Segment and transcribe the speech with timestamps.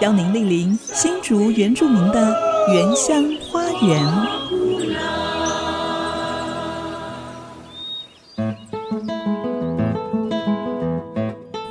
[0.00, 2.32] 邀您莅临新竹原住民的
[2.72, 4.37] 原乡花园。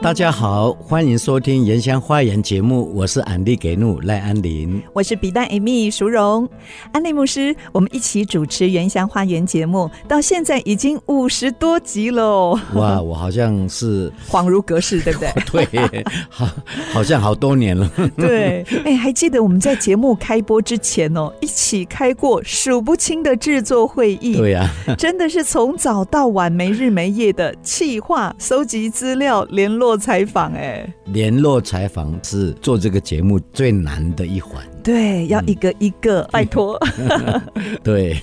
[0.07, 6.48] 大家好，欢迎收听《原乡花园》节目，我是安利给怒赖安林，我是比丹 Amy 淑荣，
[6.93, 12.57] 安利牧师，我们一起主持《原乡花园》节目，到现在已经五十多集喽。
[12.75, 15.20] 哇，我好像是恍如隔世，对不
[15.51, 15.65] 对？
[15.89, 16.48] 对，好，
[16.93, 17.91] 好像好多年了。
[18.15, 24.37] 对，哎，还记得我们在节目开播之前哦，一起开过数不清的制作会议。
[24.37, 29.96] 对呀、啊，真的是从早到晚没日没夜的企划、搜集资料、联络。
[29.99, 34.63] 采访哎，联络采访是做这个节目最难的一环。
[34.84, 36.79] 对，要一个一个，嗯、拜托。
[37.84, 38.17] 对，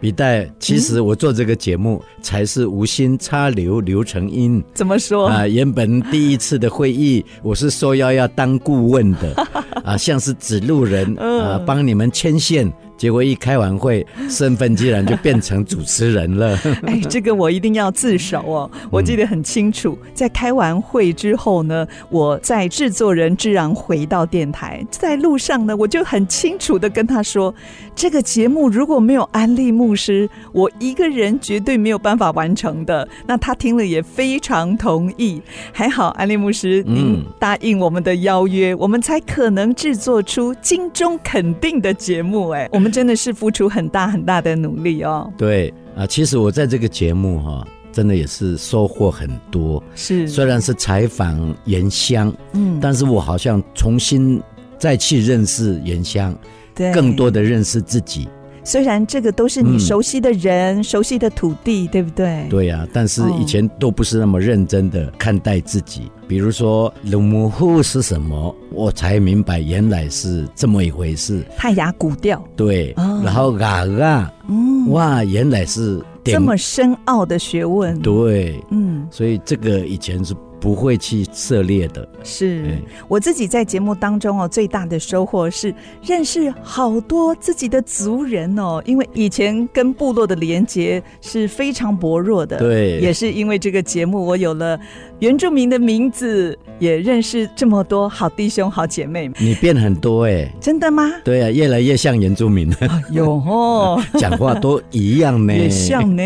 [0.00, 4.62] 笔袋，其实我做这个节目才是无心插柳柳成荫。
[4.72, 5.46] 怎么说啊？
[5.46, 9.34] 原本第一次的会议，我是受邀要当顾问的
[9.82, 12.72] 啊，像是指路人啊，帮你们牵线。
[13.00, 16.54] 结果一开完会，身份竟然就变成主持人了。
[16.84, 18.70] 哎，这个我一定要自首哦！
[18.90, 27.54] 我记得很清楚，在开完会之后呢，我在制作人之然回到电台，在路上呢，我就很清楚的跟他说，
[27.94, 33.08] 这个节目如果没有安利牧师，我一个人绝对没有办法完成的。
[33.26, 35.40] 那他听了也非常同意，
[35.72, 42.50] 还好安利牧师您答应我们的邀约，我们才可能制作出金钟肯定的节目。
[42.50, 42.89] 哎，我们。
[42.90, 45.32] 真的是付出很大很大的努力哦。
[45.38, 49.82] 对啊，其实我在这个节目哈，真的也是收获很多。
[49.94, 54.40] 是，虽然是采访原乡，嗯，但是我好像重新
[54.78, 56.36] 再去认识原乡，
[56.74, 58.28] 对，更多的认识自己。
[58.62, 62.46] 虽然这个都是你熟悉的人、嗯、熟悉的土地，对不对？
[62.48, 66.02] 对呀、啊，但是以前都不是那么认真的看待自己。
[66.02, 71.44] 哦、比如说“鲁木户”是什么，我才明白原来是这么一回事。
[71.56, 72.42] 泰雅古调。
[72.56, 77.98] 对，哦、然后“嘎嘎”，嗯，哇，原来是这么深奥的学问。
[78.00, 80.34] 对，嗯，所以这个以前是。
[80.60, 94.78] 不会去涉猎的，是、嗯、我自己在节目当中哦，最大的收获是认识好多自己的族人哦，因为以前跟部落的连接是非常薄弱的，对，也是因为这个节目，我有了
[95.20, 99.30] 原住民的名字，也认识这么多好弟兄、好姐妹。
[99.38, 101.10] 你变很多哎，真的吗？
[101.22, 102.76] 对啊，越来越像原住民了。
[103.10, 106.22] 有哦， 讲话都一样呢，也像呢。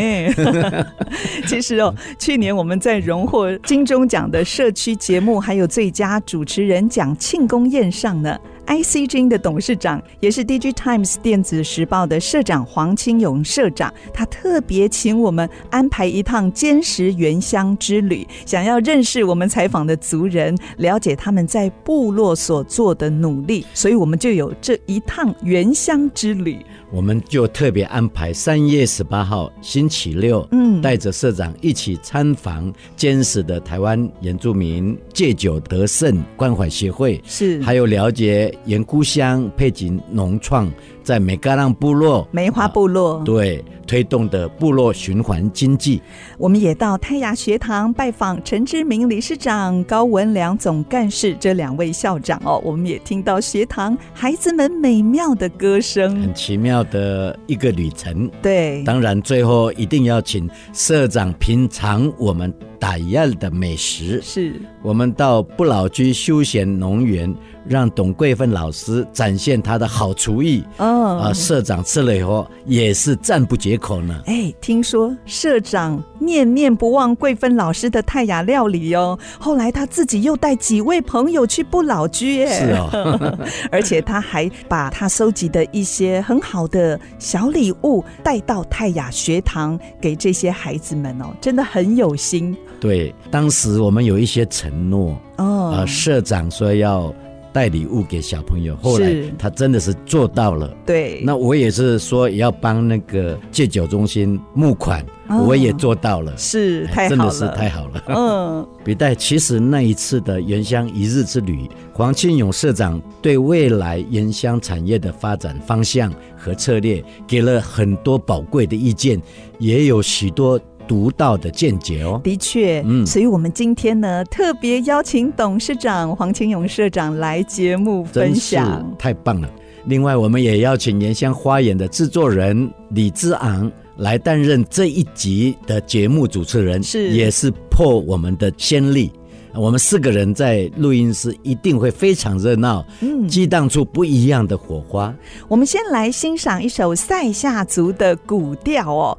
[1.46, 8.38] 其实哦，去年我们在荣获金钟奖的社区节目，还有最佳主持人奖庆功宴上呢。
[8.66, 26.58] ICG 的董事长，也是 DigiTimes 电子时报的社长黄清勇社长，他特别请我们安排一趟坚实原乡之旅，想要认识我们采访的族人，了解他们在部落所做的努力，所以我们就有这一趟原乡之旅。
[26.90, 38.53] 我们就特别安排三月十八号星期六，嗯，带着社长一起参访坚实的台湾原住民戒酒得胜关怀协会，是还有了解。
[38.64, 40.70] 原故乡配景农创
[41.04, 46.00] 在美嘎浪部落、梅花部落、啊、对推动的部落循环经济，
[46.38, 52.58] 我们也到泰雅学堂拜访陈志明理事长、高文良总干事这两位校长哦。
[52.64, 58.30] 我们也听到学堂孩子们美妙的歌声，很奇妙的一个旅程。
[58.40, 64.18] 对，当然最后一定要请社长品尝我们打样的美食。
[64.22, 67.32] 是我们到不老居休闲农园。
[67.66, 74.22] 让董桂芬老师展现他的好厨艺哦，啊，社长吃了以后也是赞不绝口呢。
[74.26, 83.38] 哎，听说社长念念不忘桂芬老师的泰雅料理哦，后来他自己又带几位朋友去不老居耶，是哦，
[83.70, 92.56] 而且他还把他收集的一些很好的小礼物带到泰雅学堂给这些孩子们哦，真的很有心。
[92.80, 97.12] 对，当时我们有一些承诺哦，啊，社长说要。
[97.54, 98.76] 带礼物给小朋友。
[98.82, 100.68] 后来他真的是做到了。
[100.84, 106.36] 对，那我也是说要帮那个戒酒中心募款，哦、我也做到了。
[106.36, 108.02] 是，太好了，真的是太好了。
[108.08, 119.22] 嗯，笔袋，其实那一次的原乡一日之旅，黄清勇社长对未来原乡产业的发展方向和策略给了很多宝贵的意见，
[119.60, 120.60] 也有许多。
[120.86, 129.48] 独到的见解哦，的确，嗯，所以我们今天呢，特别邀请董事长黄清勇社长来节目分享，太棒了。
[129.86, 139.10] 另外，我们也邀请原乡花园的制作人李之昂来担任这一集的节目主持人，是，也是破我们的先例。
[139.56, 145.14] 我们四个人在录音室一定会非常热闹，嗯，激荡出不一样的火花。
[145.46, 149.16] 我们先来欣赏一首塞夏族的古调哦。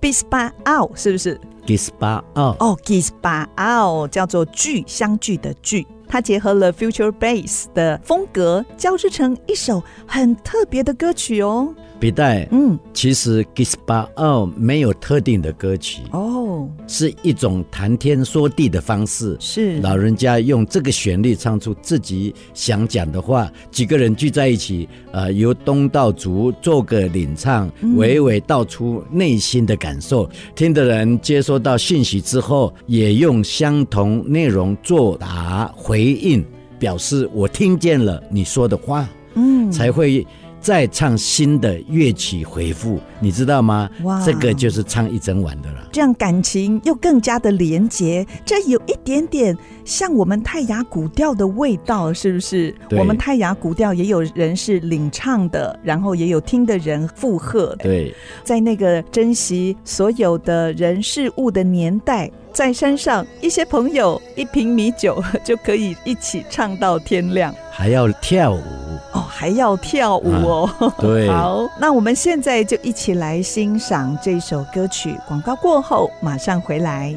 [0.00, 11.74] Gispa ao 是不是？Gispa ao 哦，Gispa ao 叫做聚相聚的聚，它结合了 future bass 的风格，交织成一首很特别的歌曲哦。
[11.98, 19.36] 笔袋，嗯，其实 Gispa ao 没有特定的歌曲哦，是一种谈天说地的方式。
[19.40, 30.24] 是老人家用这个旋律唱出自己想讲的话，几个人聚在一起，呃，由东到足做个领唱，娓娓道出内心的感受。
[30.24, 36.44] 嗯、听的人接收到信息之后，也用相同内容作答回应，
[36.78, 40.24] 表示我听见了你说的话，嗯，才会。
[40.60, 43.88] 再唱新的乐曲回复，你知道吗？
[44.02, 45.88] 哇，这个就是唱一整晚的了。
[45.92, 52.74] 这样感情又更加的连结，这有一点点像我们泰雅古调的味道，是不是？
[52.90, 57.84] 我们泰雅古调也有人是领唱的，然后也有听的人附和的。
[57.84, 58.14] 对，
[58.44, 62.30] 在那个珍惜所有的人事物的年代。
[62.52, 68.62] 在山上，一些朋友一瓶米酒 就可以一起唱到天亮，还要跳舞
[69.12, 70.70] 哦，还要跳舞哦。
[70.80, 75.16] 啊、 对，好，那我们现在就一起来欣赏这首歌曲。
[75.26, 77.16] 广告过后，马上回来。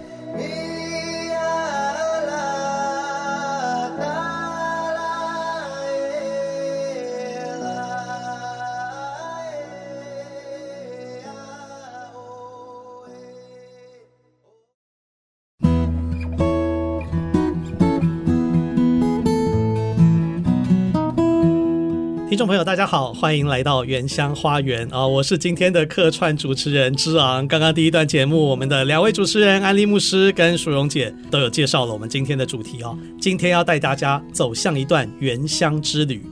[22.41, 25.05] 众朋友，大家好，欢迎来到原乡花园啊！
[25.05, 27.47] 我是今天的客串主持人之昂。
[27.47, 32.97] 刚刚第一段节目，我们的两位主持人安利牧师跟淑荣姐都有介绍了我们今天的主题哦。
[33.19, 36.25] 今天要带大家走向一段原乡之旅，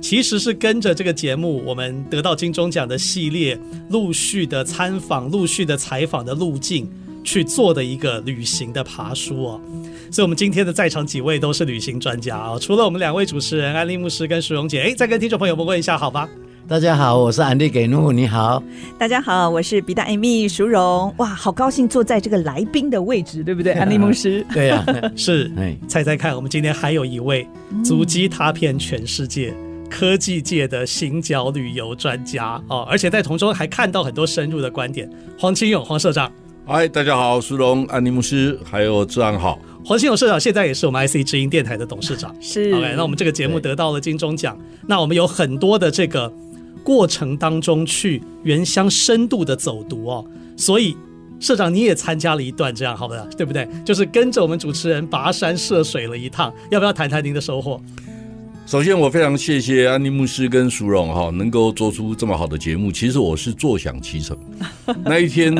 [0.00, 3.60] 其实是跟着这个节目，我们得到金钟奖的系列
[3.90, 6.90] 陆续的参访、陆续的采访的路径
[7.22, 9.60] 去做的一个旅行的爬书哦。
[10.10, 12.58] 所以，我们今天的在场几位都是旅行专家啊、哦！
[12.60, 16.28] 除了我们两位主持人安利牧师跟淑荣姐，哎，再跟听众朋友们问一下，好吧？
[16.66, 18.62] 大家好，我是安利给怒，你好。
[18.98, 21.12] 大家好，我是比达艾米淑荣。
[21.18, 23.72] 哇，好高兴坐在这个来宾的位置，对不对？
[23.72, 24.44] 安利牧师。
[24.54, 25.50] 对呀、啊，是。
[25.58, 27.46] 哎，猜猜看，我们今天还有一位
[27.84, 29.52] 足迹踏遍全世界、
[29.88, 35.10] 科技界的行脚旅游专家哦，而且在从中还看到很多深入的观点。
[35.38, 36.30] 黄清勇，黄社长。
[36.72, 39.58] 嗨，大家好，苏荣、安尼牧师，还有志安好。
[39.84, 42.72] 黄新勇社长现在也是我们 IC 之音电台的董事长，是。
[42.72, 44.56] OK，那我们这个节目得到了金钟奖，
[44.86, 46.32] 那我们有很多的这个
[46.84, 50.24] 过程当中去原乡深度的走读哦，
[50.56, 50.96] 所以
[51.40, 53.26] 社长你也参加了一段这样，好不好？
[53.36, 53.68] 对不对？
[53.84, 57.80] 就是跟着我们主持人跋山涉水了一趟，要不要谈谈您的收获？
[58.70, 62.92] 首先，我非常谢谢安利牧师跟淑荣哈，能够做出这么好的节目。
[62.92, 64.38] 其实我是坐享其成。
[65.04, 65.52] 那一天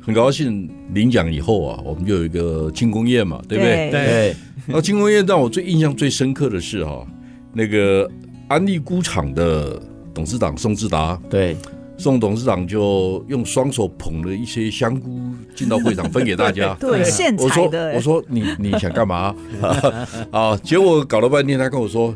[0.00, 3.90] 很高兴领奖以后啊，我们就有一个庆功宴嘛，对不对？
[3.90, 4.36] 对。
[4.66, 7.04] 那庆功宴让我最印象最深刻的是哈，
[7.52, 8.08] 那个
[8.46, 9.82] 安利菇厂的
[10.14, 11.56] 董事长宋志达，对，
[11.98, 15.20] 宋董事长就用双手捧了一些香菇
[15.56, 16.72] 进到会场分给大家。
[16.78, 17.94] 对，现采的。
[17.94, 19.34] 我说，我说你你想干嘛？
[20.30, 22.14] 啊，结果搞了半天，他跟我说。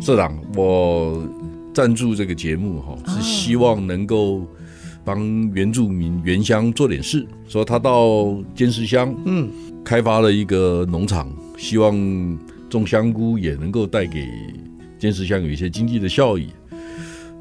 [0.00, 1.22] 社长，我
[1.74, 4.46] 赞助这个节目哈，是希望能够
[5.04, 7.26] 帮原住民原乡做点事。
[7.46, 9.48] 说他到尖石乡，嗯，
[9.84, 11.94] 开发了一个农场，希望
[12.70, 14.26] 种香菇也能够带给
[14.98, 16.48] 尖石乡有一些经济的效益。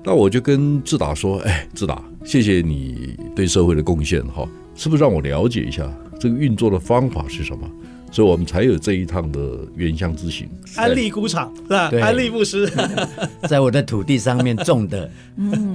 [0.04, 5.89] 那我就跟志达说：“哎，志达，谢谢你对社会的贡献哈，是不是让我了解一下
[6.20, 7.70] 这个运作的方法是什么？”
[8.12, 10.50] 所以我们才有这一趟的原乡之行。
[10.75, 11.92] 安利菇厂是吧？
[12.01, 12.72] 安利牧师
[13.48, 15.10] 在我的土地上面种的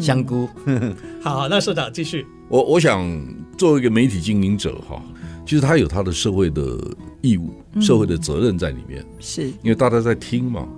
[0.01, 0.49] 香菇。
[1.23, 2.27] 好，好，那社长继续。
[2.49, 3.09] 我我想
[3.57, 5.03] 作为一个媒体经营者哈，
[5.47, 6.79] 其实他有他的社会的
[7.21, 9.05] 义务、社会的责任在里面。
[9.21, 10.69] 是，因为大家在听嘛。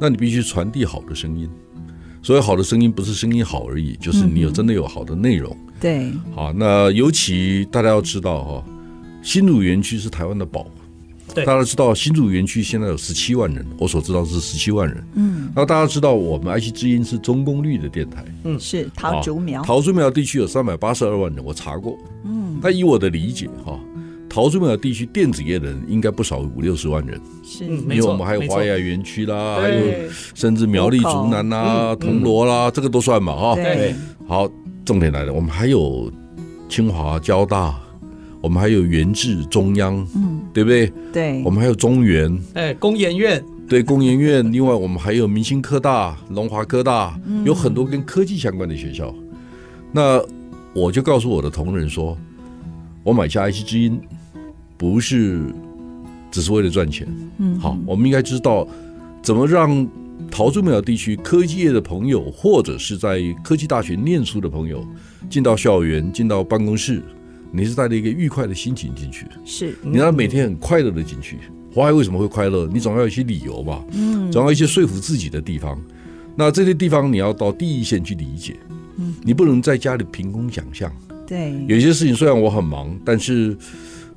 [0.00, 1.48] 那你必须传递好的声音。
[2.20, 5.54] 所以好的声音，不是声音好而已，就是你有真的有好的内容。
[5.78, 8.64] 对，好，那尤其大家要知道哈，
[9.22, 10.66] 新竹园区是台湾的宝。
[11.34, 15.04] 对，大家知道新竹园区现在有十七万人，我所知道是十七万人。
[15.14, 18.24] 嗯，那大家知道我们爱惜之音是中功率的电台。
[18.44, 19.62] 嗯，是桃竹苗。
[19.62, 21.98] 桃竹苗地区有三百八十二万人，我查过。
[22.24, 23.78] 嗯，那以我的理解哈，
[24.28, 27.20] 桃竹苗地区电子业的人应该不少五六十万人。
[27.42, 29.84] 是，因为我们还有华雅园区啦，还有
[30.34, 33.54] 甚至苗栗竹南啦、铜锣啦，这个都算嘛哈。
[33.56, 33.94] 对，
[34.26, 34.48] 好，
[34.84, 36.10] 重点来了，我们还有
[36.68, 37.74] 清华、交大。
[38.44, 40.92] 我们还有元智中央，嗯，对不对？
[41.10, 44.52] 对，我们还有中原，哎，工研院，对，工研院。
[44.52, 49.14] 另外，我们还有明星科大、龙华科大，有很多跟科技相关的学校。
[49.90, 50.22] 那
[50.74, 52.18] 我就告诉我的同仁说，
[53.02, 53.98] 我买下爱惜之音，
[54.76, 55.40] 不是
[56.30, 57.08] 只是为了赚钱。
[57.38, 58.68] 嗯，好，我们应该知道
[59.22, 59.88] 怎么让
[60.30, 64.86] 桃竹苗地区科技业的朋友，或者是在科技大学念书的朋友，
[65.30, 67.02] 进到校园，进到办公室。
[67.54, 71.38] 你是带着一个愉快的心情进去，是你让每天很快乐的进去。
[71.72, 72.68] 华海为什么会快乐？
[72.72, 75.80] 你总要有一些理由吧，嗯，总要一些说服自己的地方。
[76.36, 78.56] 那这些地方你要到第一线去理解，
[78.96, 80.92] 嗯，你不能在家里凭空想象。
[81.26, 83.56] 对，有些事情虽然我很忙，但是。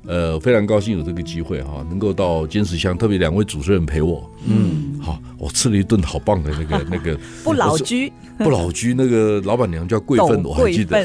[0.08, 11.04] 呃，非常高兴有这个机会哈，能够到尖石乡，特别两位主持人陪我，嗯，好，我吃了一顿好棒的那个 那个不老居，不老居那个老板娘叫桂芬，我还记得，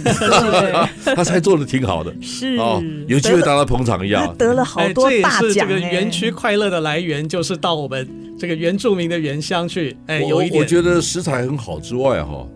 [1.14, 2.56] 她菜做的挺好的，是。
[2.56, 5.52] 啊，有机会大家捧场一下，得了好多大奖。
[5.52, 8.08] 这个园区快乐的来源就是到我们
[8.40, 12.48] 这个原住民的原乡去，哎，有一点，我觉得食材很好之外哈，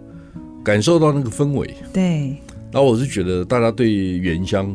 [0.63, 2.37] 感受到那个氛围，对，
[2.71, 4.73] 然后我是觉得大家对原乡。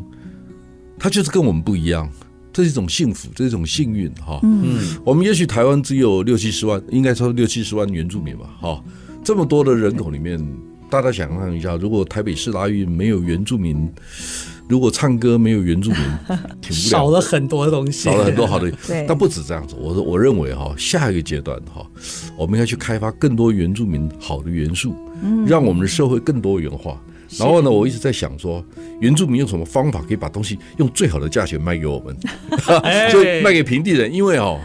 [1.03, 2.09] 他就是跟我们不一样，
[2.53, 4.39] 这是一种幸福，这是一种幸运哈。
[4.45, 8.49] 嗯，我们也许台湾只有六七十万，应该说六七十万原住民吧。
[8.61, 8.85] 哈，
[9.25, 10.41] 这么多的人口里面，
[10.89, 13.93] 大家想象一下，如果台北市大运没有原住民，
[14.69, 16.01] 如果唱歌没有原住民，
[16.71, 18.73] 少了很多东西，少了很多好的。
[19.09, 21.85] 但不止这样子，我我认为哈，下一个阶段哈，
[22.39, 24.95] 我们要去开发更多原住民好的元素，
[25.49, 26.97] 让我们的社会更多元化。
[27.39, 28.65] 然后呢，我一直在想说，
[29.01, 32.17] 原住民用什么方法可以把东西用最好的价钱卖给我们，
[33.11, 34.61] 就卖给平地人，因为哦，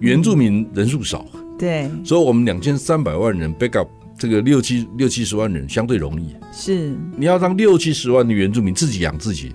[0.00, 1.26] 原住民人数少，
[1.58, 3.88] 对，所以我们两千三百万人 back up
[4.18, 6.96] 这个六七六七十万人相对容易，是。
[7.16, 9.52] 你要让六七十万的原住民自己养自己，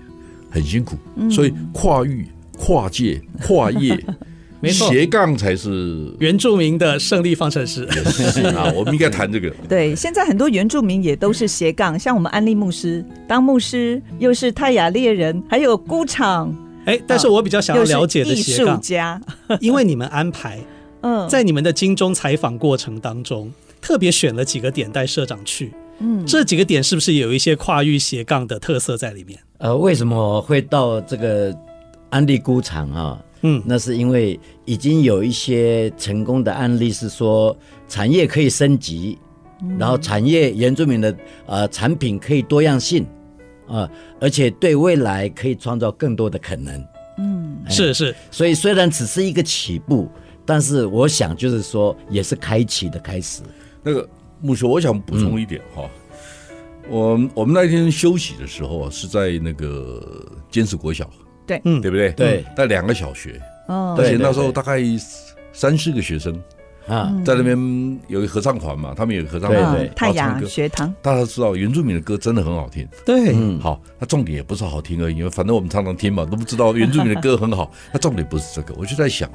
[0.50, 0.96] 很辛苦，
[1.30, 3.98] 所以跨域、跨界、跨业。
[4.64, 7.84] 没错，斜杠才是原住民的胜利方程式
[8.56, 8.72] 啊！
[8.74, 9.50] 我们应该谈这个。
[9.68, 16.54] 对，现在很多原住民也都是斜杠，像我们安利牧师当牧师，又是泰雅猎人，还有孤场。
[16.86, 19.20] 哎，但是我比较想要了解的艺术家，
[19.60, 20.58] 因为你们安排，
[21.02, 29.38] 嗯，在你们的金钟采访过程当中，特别选了几个点带社长去，嗯，这几个点是不是有一些跨域斜杠的特色在里面？
[29.58, 31.54] 呃，为什么会到这个
[32.10, 33.18] 安利孤场啊？
[33.46, 37.54] 嗯，那是因为已经有一些成功的案例，是说
[37.86, 39.18] 产业可以升级，
[39.60, 43.04] 嗯、然后产业原住民的呃产品可以多样性
[43.66, 46.82] 啊、呃，而且对未来可以创造更多的可能。
[47.18, 50.08] 嗯，是是，所以虽然只是一个起步，
[50.46, 53.42] 但是我想就是说也是开启的开始。
[53.82, 54.08] 那个
[54.40, 55.82] 牧师，我想补充一点哈，
[56.88, 61.10] 嗯、我我们那天休息的时候啊，是在那个尖石国小。
[61.46, 62.12] 对，嗯，对不对？
[62.12, 64.80] 对，在两个小学，哦，而且那时候大概
[65.52, 66.40] 三四个学生。
[66.86, 67.56] 啊，在那边
[68.08, 70.94] 有一个合唱团嘛，他们有个合唱团，对，泰雅学堂。
[71.00, 77.72] 大家知道原住民的歌真的很好听，对，好，那重点也不是好听而已，因为反正我们常常听嘛，都不知道原住民的歌很好。
[77.90, 79.30] 那重点不是这个，我就在想，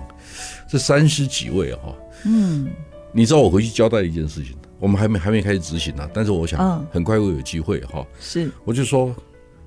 [0.70, 1.92] 这三十几位哈，
[2.24, 2.70] 嗯，
[3.12, 9.12] 你知道我回去交代一件事情，我们还没还没开始执行呢，但是我想很快会有机会哈，是，我就说，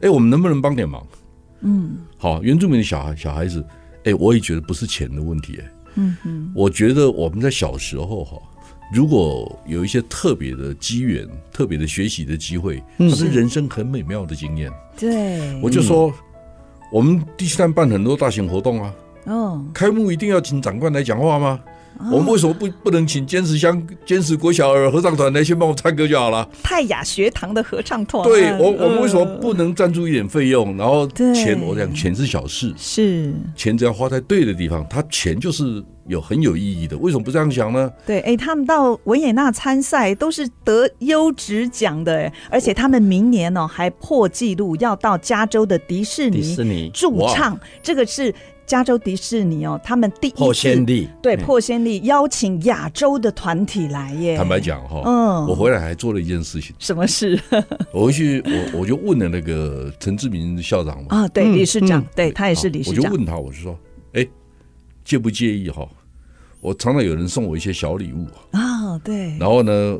[0.03, 1.05] 哎，我们能不能帮点忙？
[1.63, 3.65] 嗯，好，原住民的小孩小孩子，
[4.05, 8.37] 哎，我也觉得不是钱的问题，哎，嗯嗯，我觉得我们在小时候哈，
[8.93, 14.71] 如果有一些特别的机缘、特别的学习的机会，它是人生很美妙的经验。
[14.99, 16.13] 对，我就说，
[16.93, 18.95] 我们第七站办很多大型活动啊，
[19.27, 21.61] 哦，开幕一定要请长官来讲话吗？
[22.11, 26.49] 我们为什么不不能请坚持乡坚持国小儿合唱团来先帮我唱歌就好了？
[26.63, 30.77] 泰雅学堂的合唱团，对我我们为什么不能赞助一点费用？
[30.77, 35.83] 然后钱，我讲钱是小事，是钱只要花在对的地方，它钱就是。
[36.09, 37.89] 有很有意义的，为什么不这样想呢？
[38.05, 48.35] 对，哎，他们到维也纳参赛都是得优质奖的，哎，而且他们明年哦还破纪录，要到加州的迪士尼，迪士尼驻唱，这个是
[48.67, 54.37] 加州迪士尼哦，他们第一次破先例，对嗯破先例邀请亚洲的团体来耶。
[54.37, 57.39] 坦白讲哈，嗯我回来还做了一件事情，什么事
[57.93, 58.41] 我回去
[58.73, 61.29] 我我就问了那个陈志明校长嘛，啊？
[61.29, 63.05] 对，嗯理事长嗯，对他也是好理事长。
[63.05, 63.79] 我就问他，我就说，
[64.15, 64.27] 哎，
[65.05, 65.87] 介不介意哈？
[66.61, 69.99] 我常常有人送我一些小礼物，啊，对，然后呢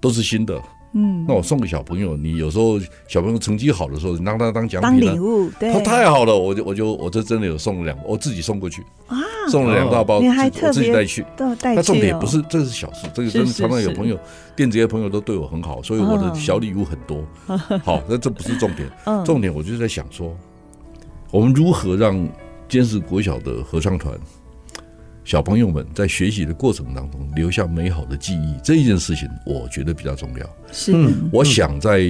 [0.00, 0.60] 都是新的，
[0.98, 5.12] 嗯，那我送给小朋友，你有时候小朋友成绩好的时候，你让他当奖当品呢。
[5.12, 5.70] 礼物，对。
[5.70, 11.22] 他，太好了，我就我就我这真的有送了两，我自己送过去，啊，送了两大包，你还自我自己带去。
[11.60, 14.18] 带去那重点哦不是，这是小事，这个真的常常有朋友，
[14.56, 17.22] 电子业朋友都对我很好，所以我的小礼物很多。
[17.84, 19.22] 好，那这不是重点，嗯。
[19.22, 20.34] 重点我就在想说，
[21.30, 22.26] 我们如何让
[22.70, 24.18] 坚实国小的合唱团
[25.26, 30.46] 小朋友们在学习的过程当中留下美好的记忆，这一件事情我觉得比较重要。
[30.70, 30.92] 是。
[30.94, 32.00] 嗯我想在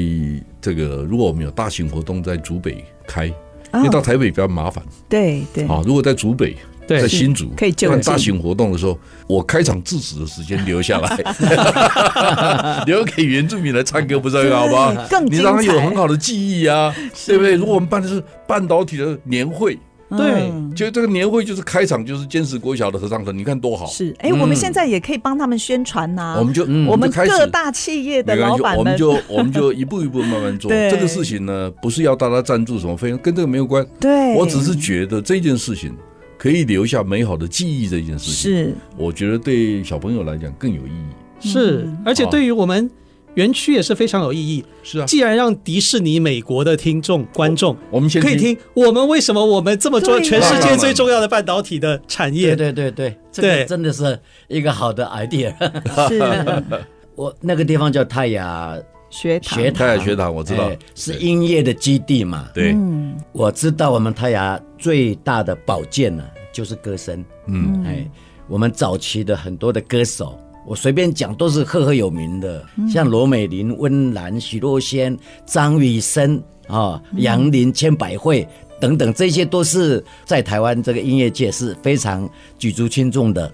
[0.61, 3.29] 这个如果我们有大型活动在竹北开，
[3.71, 4.85] 啊因为到台北比较麻烦。
[5.09, 5.65] 对对。
[5.65, 5.83] 啊。
[5.87, 6.55] 如果在竹北，
[6.87, 11.17] 在新竹可以就办大型活动的时候，我开场致辞的时间留下来，
[12.85, 14.95] 留给原住民来唱歌，不是很好吗？
[15.31, 16.95] 你让他有很好的记忆啊，
[17.27, 17.55] 对不对？
[17.55, 19.79] 如果我们办的是半导体的年会，
[20.11, 23.87] 对嗯就这个年会就是开场就是坚持国小的合唱团，你看多好。
[23.87, 26.37] 是，哎，我们现在也可以帮他们宣传呐。
[26.39, 30.71] 我们就我们开各大企业的老板们，我们就我们就 一步一步慢慢做。
[30.71, 33.85] 这个事情呢，不是要大家赞助什么费用，跟这个没有关。
[33.99, 35.93] 对，我只是觉得这件事情
[36.39, 41.49] 可以留下美好的记忆，这件事情是我觉得对小朋友来讲更有意义。
[41.49, 42.89] 是嗯，而且对于我们
[43.37, 44.63] 园区也是非常有意义。
[44.83, 52.55] 是啊，既然让迪士尼美国的听众观众我们先可以听，我们为什么我们这么做全世界最重要的半导体的产业？
[52.55, 55.55] 对对对对，个真的是一个好的 idea。
[56.09, 56.85] 是。
[57.15, 58.77] 我那个地方叫泰雅
[59.09, 59.59] 学堂。
[59.59, 60.69] 学泰雅学堂我知道。
[60.69, 62.49] 哎是音乐的基地嘛。
[62.53, 63.17] 对，嗯。
[63.33, 67.25] 我知道我们泰雅最大的宝剑呢，就是歌声。
[67.47, 68.07] 嗯，哎，
[68.49, 78.47] 我们早期的很多的歌手，我随便讲都是赫赫有名的，像罗美玲、温岚、许若瑄、张雨生啊、杨林、千百惠
[78.81, 83.51] 等等，这些都是在台湾这个音乐界是非常举足轻重的。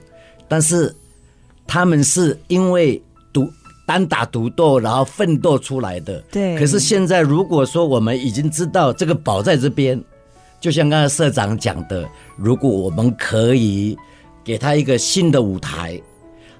[0.48, 0.94] 但是
[1.66, 3.00] 他们是因为
[3.32, 3.46] 独
[3.86, 6.18] 单打独斗，然后奋斗出来的。
[6.30, 10.02] 对可是现在如果说我们已经知道这个宝在这边，
[10.60, 13.96] 就像刚才社长讲的，如果我们可以
[14.42, 16.00] 给他一个新的舞台，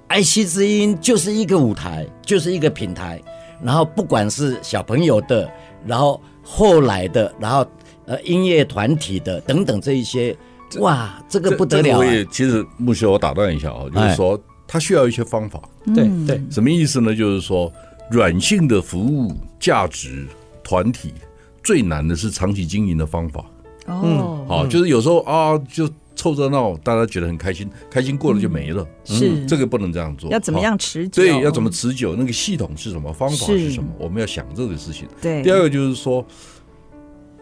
[0.09, 3.21] 爱惜之音就是一个舞台，就是一个平台。
[3.63, 5.51] 然后不管是小朋友的，
[5.87, 7.65] 然后后来的，然后
[8.07, 10.37] 呃音乐团体的等等这一些，
[10.81, 11.99] 哇，这个不得了、啊！
[11.99, 15.63] 这个我也其实牧师，我打断一下啊，就是说他需要一些方法。
[15.95, 17.15] 对对，什么意思呢？
[17.15, 17.73] 就是说
[18.11, 20.27] 软性的服务价值
[20.65, 21.15] 团体
[21.63, 23.45] 最难的是长期经营的方法。
[23.87, 25.89] 哦，好，就是有时候啊，就
[26.23, 28.87] 凑热闹，大家觉得很开心，开心过了就没了。
[29.03, 30.31] 是这个不能这样做。
[30.31, 31.21] 要怎么样持久？
[31.21, 32.15] 对，要怎么持久？
[32.15, 33.13] 那个系统是什么？
[33.13, 33.91] 方法是什么？
[33.99, 35.09] 我们要想这个事情。
[35.21, 36.25] 对，第二个就是说，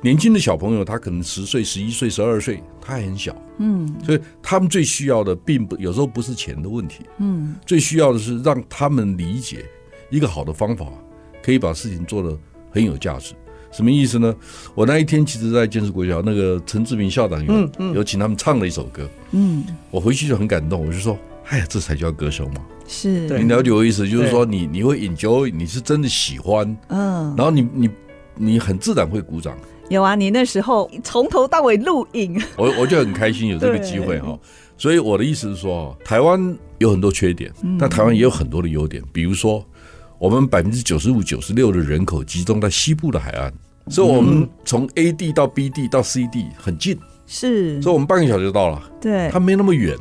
[0.00, 9.66] 年轻的小朋友他可能十岁、十一岁、十二岁，他还很小，嗯所以他们最需要的并不有时候不是钱的问题，嗯最需要的是让他们理解
[10.08, 10.86] 一个好的方法，
[11.42, 12.34] 可以把事情做得
[12.70, 13.34] 很有价值。
[13.70, 14.34] 什么意思呢？
[14.74, 17.94] 我那一天其实，在建设国小，那个陈志明校长有、嗯嗯。
[17.94, 22.60] 有请他们唱了一首歌，嗯，我回去就很感动，我就说：“哎呀，这才叫歌手嘛！
[22.88, 27.90] 是，你了解我意思，就是说你你会 enjoy，你是真的喜欢，嗯，然后你你
[28.34, 29.56] 你很自然会鼓掌。
[29.88, 34.36] 有啊，你那时候从头到尾录影，我我就很开心有这个机会哈。
[34.76, 39.64] 所以我的意思是说，台湾有很多缺点，但台湾也有很多的优点，比如说。
[40.20, 43.50] 我们百分之九十五、九十六的人口集中在西部的海岸，
[43.88, 49.96] 所以我们从 A 地到 B 地到 C 地很近，是，所以我们半个小时就到了，对，它没那么远。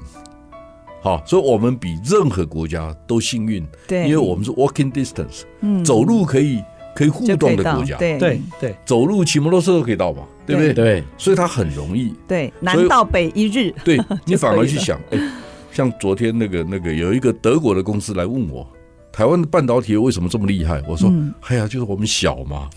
[1.01, 5.85] 好，所以我们比任何国家都幸运，对，因为我们是 walking distance，嗯。
[5.85, 6.61] 走路可以
[6.93, 8.17] 可以互动的国家，对。
[8.17, 10.53] 对对，走路骑摩托车都可以到嘛，对。
[10.57, 10.73] 不对？
[10.73, 12.13] 对，所以它很容易。
[12.27, 15.31] 对，南到北一日，对 你反而去想，哎，
[15.71, 18.69] 像昨天那个那个有一个德国的公司来问我。
[19.11, 20.81] 台湾的半导体为什么这么厉害？
[20.87, 21.11] 我说，
[21.47, 22.69] 哎呀，就是我们小嘛。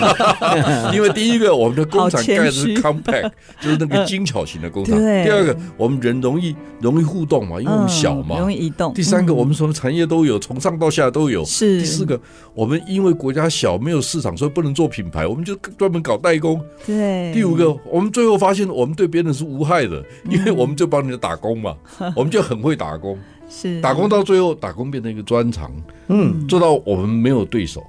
[0.92, 3.30] 因为第一个，我们的工厂盖的是 compact，
[3.60, 4.98] 就是那个精巧型的工厂。
[4.98, 8.92] 第二个，我们人容易容易互动嘛，因为我们小嘛，容易移动。
[8.92, 11.44] 第三个，我们什么产业都有，从上到下都有。
[11.44, 11.78] 是。
[11.80, 12.20] 第四个，
[12.52, 16.60] 我们因为国家小，没有市场，所以不能做品牌，我们就专门搞代工。
[16.84, 17.32] 对。
[17.32, 21.74] 第五个，我们最后发现，我们对别人是无害的，因为我们就帮人家打工嘛，
[22.14, 23.16] 我们就很会打工。
[23.50, 25.70] 是打工到最后，打工变成一个专长，
[26.08, 27.82] 嗯，做到我们没有对手，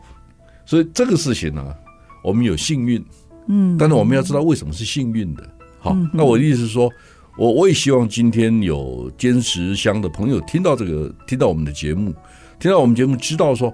[0.65, 1.73] 所以这个事情呢、啊，
[2.23, 3.01] 我们有幸运，
[3.47, 5.47] 嗯，但是我们要知道为什么是幸运的
[5.79, 6.91] 好，那我的意思是说，
[7.37, 12.13] 我我也希望今天有坚持乡的朋友听到这个，听到我们的节目，
[12.59, 13.73] 听到我们节目，知道说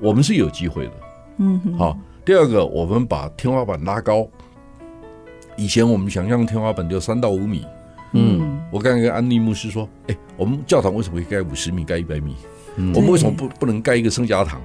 [0.00, 0.92] 我们是有机会的。
[1.38, 1.96] 嗯，好。
[2.22, 4.28] 第二个，我们把天花板拉高。
[5.56, 7.64] 以前我们想象天花板就三到五米。
[8.12, 12.34] 嗯，我刚刚跟安利牧师说，哎，我们教堂为什么会盖五十米、盖一百米？
[12.94, 14.60] 我们为什么不不能盖一个圣家堂？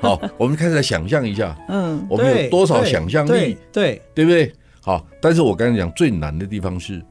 [0.00, 1.56] 好，我们开始来想象一下。
[1.68, 3.56] 嗯，我们有多少想象力？
[3.72, 4.50] 对，对不对？
[4.80, 7.02] 好，但是我刚才讲最难的地方是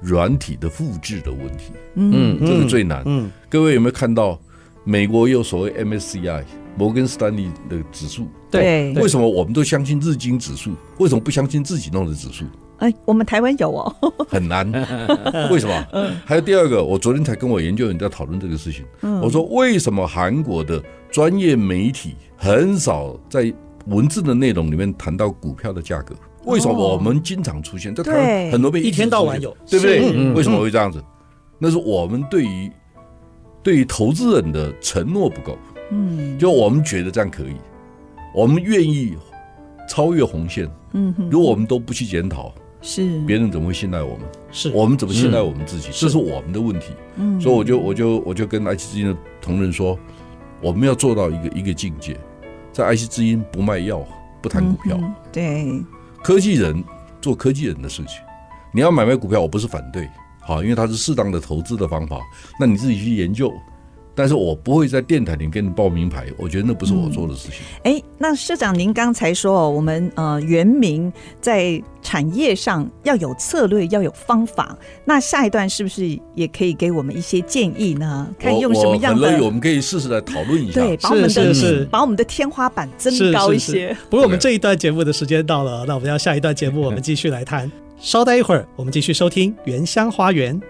[0.00, 3.02] 软体的复制的问题，嗯，这个最难。
[3.04, 4.40] 嗯，各位有没有看到
[4.84, 6.44] 美国有所谓 MSCI
[6.76, 8.28] 摩根斯坦利的指数？
[8.50, 10.72] 对，为什么我们都相信日经指数？
[10.98, 12.44] 为什么不相信自己弄的指数？
[12.78, 13.94] 哎，我们台湾有哦，
[14.28, 14.70] 很难。
[15.50, 16.14] 为什么？
[16.24, 18.84] 还有第二个，我昨天才跟我研究员在讨论这个事情。
[19.20, 23.52] 我说为什么韩国的专业媒体很少在
[23.86, 26.14] 文字的内容里面谈到股票的价格？
[26.44, 30.32] 为什么我们经常出现在台湾很多被一天到晚有，对不对？
[30.34, 31.02] 为什么会这样子？
[31.58, 32.70] 那是我们对于
[33.62, 35.58] 对于投资人的承诺不够。
[35.90, 37.56] 嗯，就我们觉得这样可以，
[38.34, 39.16] 我们愿意
[39.88, 40.70] 超越红线。
[40.92, 42.54] 嗯，如果我们都不去检讨。
[42.80, 44.26] 是别人怎么会信赖我们？
[44.50, 45.88] 是我们怎么信赖我们自己？
[45.92, 46.92] 这是我们的问题。
[47.16, 49.98] 嗯，所以我就我就我就跟爱惜之音的同仁说，
[50.60, 52.18] 我们要做到一个一个境界，
[52.72, 54.06] 在爱惜之音不卖药，
[54.40, 54.98] 不谈股票。
[55.32, 55.82] 对，
[56.22, 56.82] 科技人
[57.20, 58.20] 做科技人的事情。
[58.72, 60.08] 你要买卖股票，我不是反对，
[60.40, 62.20] 好，因为它是适当的投资的方法。
[62.60, 63.52] 那你自己去研究。
[64.18, 67.60] 但是我不会在电台里跟你报名牌，我觉得那不是我做的事情。
[67.84, 74.76] 哎、嗯，那社长，您刚才说哦我们呃原民在产业上要有策略，要有方法。
[75.04, 78.28] 那下一段是不是也可以给我们一些建议呢？
[78.40, 79.22] 看用什么样的？
[79.22, 80.80] 我很乐意，我们可以试试来讨论一下。
[80.80, 83.72] 对，把我们的是是是把我们的天花板增高一些。
[83.72, 87.70] 是是是不过我们这一段节目的时间到了，那我们要下一段节目，我们继续来谈。
[88.00, 90.60] 稍待一会儿，我们继续收听《原乡花园》。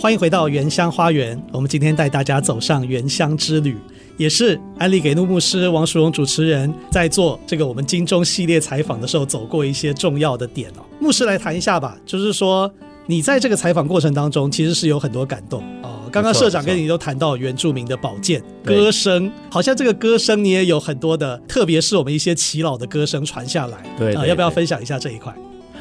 [0.00, 1.38] 欢迎回到原乡花园。
[1.52, 3.76] 我们今天带大家走上原乡之旅，
[4.16, 10.82] 也是安利给怒牧师王淑荣主持人在做这个我们金钟系列采访的时候走过一些重要的点哦。
[10.98, 12.72] 牧师来谈一下吧，就是说
[13.04, 16.08] 你在这个采访过程当中，其实是有很多感动哦。
[16.10, 23.76] 刚刚社长跟你都谈到原住民的宝剑歌声，好像这个歌声你也有很多的，特别是我们一些耆老的歌声传下来。
[23.98, 25.30] 对，要不要分享一下这一块？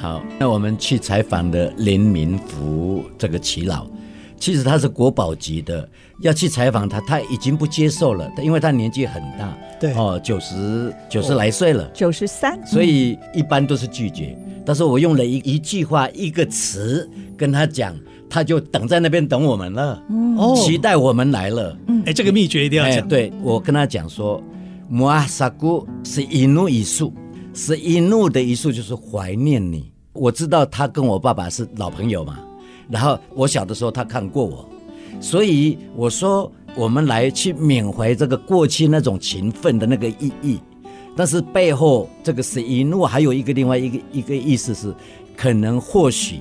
[0.02, 3.88] 好，那我们去采访的林明福这个耆老。
[4.40, 5.88] 其实他是国宝级的，
[6.22, 14.38] 要去采访他，他已经不接受了，因为他年纪很大，对哦，九十九十来岁了，九十三，所以一般都是拒绝。
[14.66, 17.94] 但是我用了一一句话一个词跟他讲，
[18.30, 20.02] 他就等在那边等我们了，
[20.38, 21.78] 哦，期待我们来了。
[22.06, 23.06] 哎，这个秘诀一定要讲。
[23.08, 24.42] 对，我跟他讲说，
[24.88, 27.14] 摩阿萨古是一怒一素，
[27.54, 29.92] 是一怒的一素就是怀念你。
[30.14, 32.40] 我知道他跟我爸爸是老朋友嘛。
[32.90, 34.68] 然后我小的时候，他看过我，
[35.22, 40.60] 所以我说我们来去缅怀这个过去那种勤奋的那个意义。
[41.16, 44.94] 但是背后这个是一怒，还有一个另外一个一个意思是，
[45.36, 46.40] 可能或许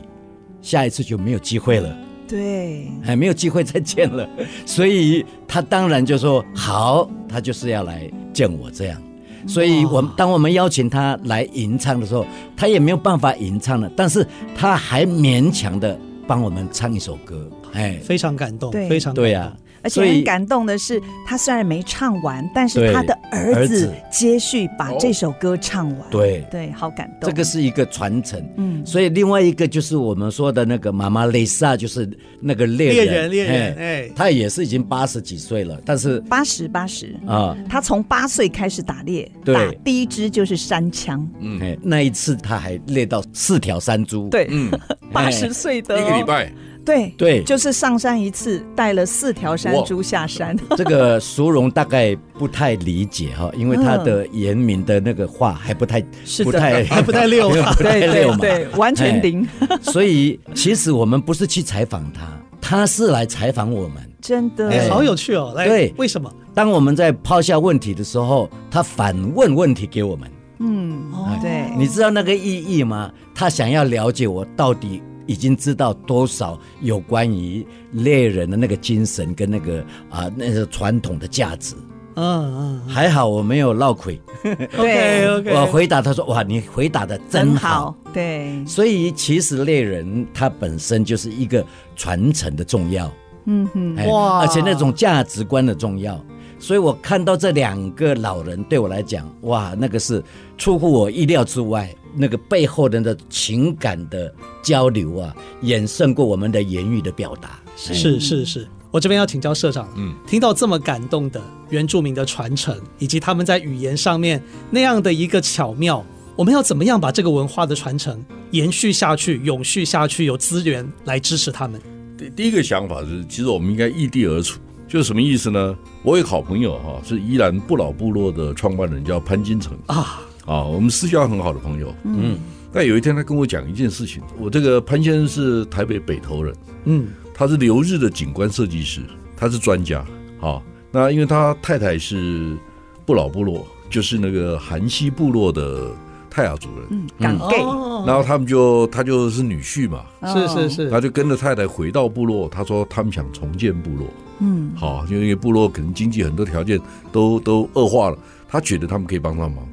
[0.63, 1.97] 下一次就没有机会了。
[2.29, 4.29] 对，还没有机会再见了。
[4.65, 9.03] 所以他当然就说好，他就是要来见我这样。
[9.47, 12.25] 所以我们当我们邀请他来吟唱的时候，
[12.57, 14.25] 他也没有办法吟唱了，但是
[14.57, 15.99] 他还勉强的。
[16.29, 19.57] 帮我们唱一首歌，哎，非常感动，非常对啊。
[19.83, 26.45] 而且很感动的是，他虽然没唱完，但是他的儿子接续把这首歌唱完，对。
[26.51, 27.29] 对，好感动。
[27.29, 28.85] 这个是一个传承，嗯。
[28.85, 32.09] 所以另外一个就是我们说的那个妈妈蕾莎，就是
[32.41, 37.15] 那个猎人，猎人，哎，他也是已经八十几岁了，但是八十八十。
[37.27, 44.71] 啊，他从八岁开始打猎，打第一支就是山枪，嗯，那一次他还猎到四条山猪，对，嗯，
[45.13, 46.53] 八十岁的一个礼拜。
[46.85, 50.57] 对对，就是上山一次，带了四条山猪下山。
[50.77, 56.01] 这个苏荣大概不太理解哈，因为他的严明的那个话还不太、
[56.43, 59.47] 不太、 还不太溜， 不太溜嘛，对，完全零。
[59.83, 62.23] 所以其实我们不是去采访他，
[62.61, 64.03] 他是来采访我们。
[64.21, 65.53] 真的，哎，好有趣哦！
[65.55, 66.31] 来，对，为什么？
[66.53, 70.29] 当我们在抛下问题的时候，他反问问题给我们。
[70.59, 71.03] 嗯，
[71.41, 73.13] 对，你知道那个意义吗？
[73.35, 75.01] 他想要了解我到底。
[75.29, 81.77] 已经知道多少有关于猎人的那个精神跟那个啊那个传统的价值？
[82.17, 84.21] 嗯嗯，还好我没有落亏。
[84.43, 91.65] 对，OK，我回答他说：“哇，你回答的真好。”对，所以其实猎人他本身就是一个
[91.95, 93.09] 传承的重要。
[93.45, 96.21] 嗯哼，哎哇而且那种价值观的重要，
[96.59, 100.21] 所以我看到这两个老人对我来讲，哇，那个是
[100.57, 107.59] 出乎我意料之外，那个背后人的情感的交流啊，远胜过我们的言语的表达。
[107.77, 111.41] 是是是，我这边要请教社长，嗯，听到这么感动的
[111.71, 120.25] 原住民的传承，以及他们在语言上面那样的一个巧妙，我们要怎么样把这个文化的传承延续下去、永续下去？
[120.25, 121.81] 有资源来支持他们。
[122.17, 125.77] 第第一个想法是，其实我们应该异地而处，就是什么意思呢？
[126.03, 131.95] 我有个好朋友哈，是宜兰不老部落的创办人，叫潘金城啊啊，我们私交很好的朋友。
[132.05, 132.39] 嗯，
[132.73, 139.03] 但有一天他跟我讲一件事情，我这个潘先生是台北北投人，嗯，他是留日的景观设计师，
[139.37, 140.03] 他是专家。
[140.41, 142.57] 好，那因为他太太是
[143.05, 145.91] 不老部落，就是那个韩西部落的
[146.31, 148.05] 泰雅族人，嗯，港 gay，哦。
[148.07, 154.07] 然后他们就他就是女婿嘛，是是是，他就跟着太太回到部落，他说他们想重建部落。
[154.39, 156.81] 嗯，好，因为部落可能经济很多条件
[157.11, 158.17] 都都恶化了，
[158.49, 159.67] 他觉得他们可以帮上忙，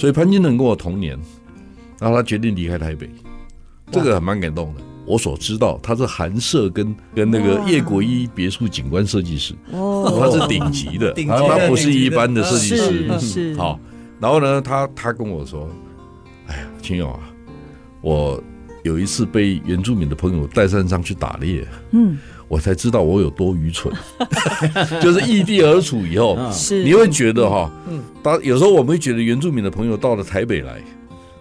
[0.00, 1.14] 所以潘金莲跟我同年，
[2.00, 3.10] 然后他决定离开台北，
[3.92, 4.80] 这个还蛮感动的。
[5.04, 13.20] 我所知道，他是韩舍跟跟那个叶国一别墅景观设计师，哦，他是顶级的，顶级的他他不是一般的设计师。
[13.20, 13.78] 是，好，
[14.18, 15.68] 然后呢，他他跟我说，
[16.46, 17.20] 哎呀，秦勇啊，
[18.00, 18.42] 我
[18.82, 22.16] 有一次被原住民的朋友带山上去打猎，嗯，
[22.50, 23.94] 我才知道我有多愚蠢，
[25.00, 30.82] 就是异地而处以后，是，你会觉得哈，嗯，当有时候我们会觉得原住民的朋友到了台北来，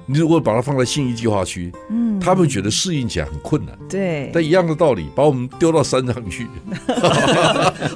[0.05, 3.75] 你如果把它放在信义计划区，嗯，他们觉得适应起来很困难。
[3.89, 6.45] 对，但一样的道理，把我们丢到山上去，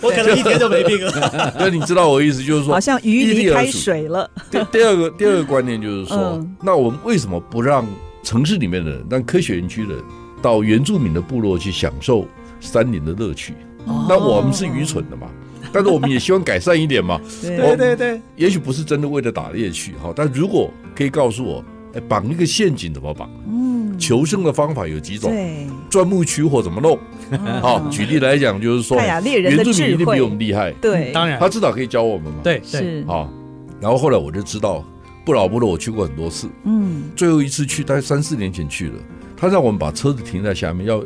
[0.02, 1.54] 我可能一天就没病了。
[1.60, 7.86] 那你知道我的意思，就是说好，像鱼离开水了，第第二个第二个观念就是说嗯，那我们为什么不让
[8.24, 10.04] 城市里面的人，让科学园区的人
[10.42, 12.28] 到原住民的部落去享受
[12.64, 13.54] 山林的乐趣？
[14.08, 15.28] 那我们是愚蠢的嘛？
[15.74, 17.20] 但是我们也希望改善一点嘛。
[17.42, 23.30] 对对对，也许不是真的为了打猎去哈，但如果可以告诉我，哎，绑一个陷阱怎么绑？
[23.48, 25.30] 嗯，求生的方法有几种？
[25.30, 26.98] 对，钻木取火怎么弄？
[27.62, 33.28] 好，举例来讲，就是说，原住民一定比我们厉害，对，当然他至少可以教我们嘛。，对对，是，啊，
[33.82, 34.84] 然后后来我就知道，
[35.26, 38.96] 不老部落我去过很多次，嗯，最后一次去大概三四年前去了，
[39.36, 41.04] 他让我们把车子停在下面，要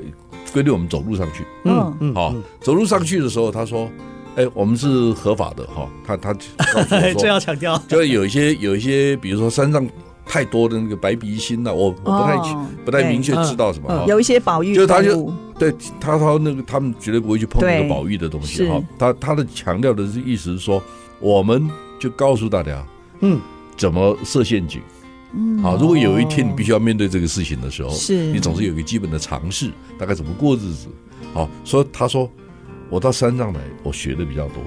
[0.58, 1.46] 规定我们走路上去。
[1.66, 3.88] 嗯嗯好，走路上去的时候，他说
[4.36, 6.40] ：“哎，我们是合法的哈。”他他告
[6.82, 7.78] 诉我 这，要强调。
[7.88, 9.88] 就有一些有一些，比如说山上
[10.26, 14.06] 太多的那个白鼻心呐，我我不太哦不太明确知道什么。
[14.08, 18.82] 有一些宝玉就是他就对他他那个他们绝对不会去碰那个宝玉的东西是哈。
[18.98, 20.82] 他他的强调的是意思是说，
[21.20, 22.84] 我们就告诉大家，
[23.20, 23.40] 嗯，
[23.78, 24.82] 怎么设陷阱。
[24.82, 24.97] 嗯，
[25.62, 30.88] 好，如果有一天你必须要面对这个事情的时候，是你总是有一个基本的尝试，大概怎么过日子。
[31.34, 32.30] 好，所以他说
[32.90, 34.62] 我到山上来，我学的比较多。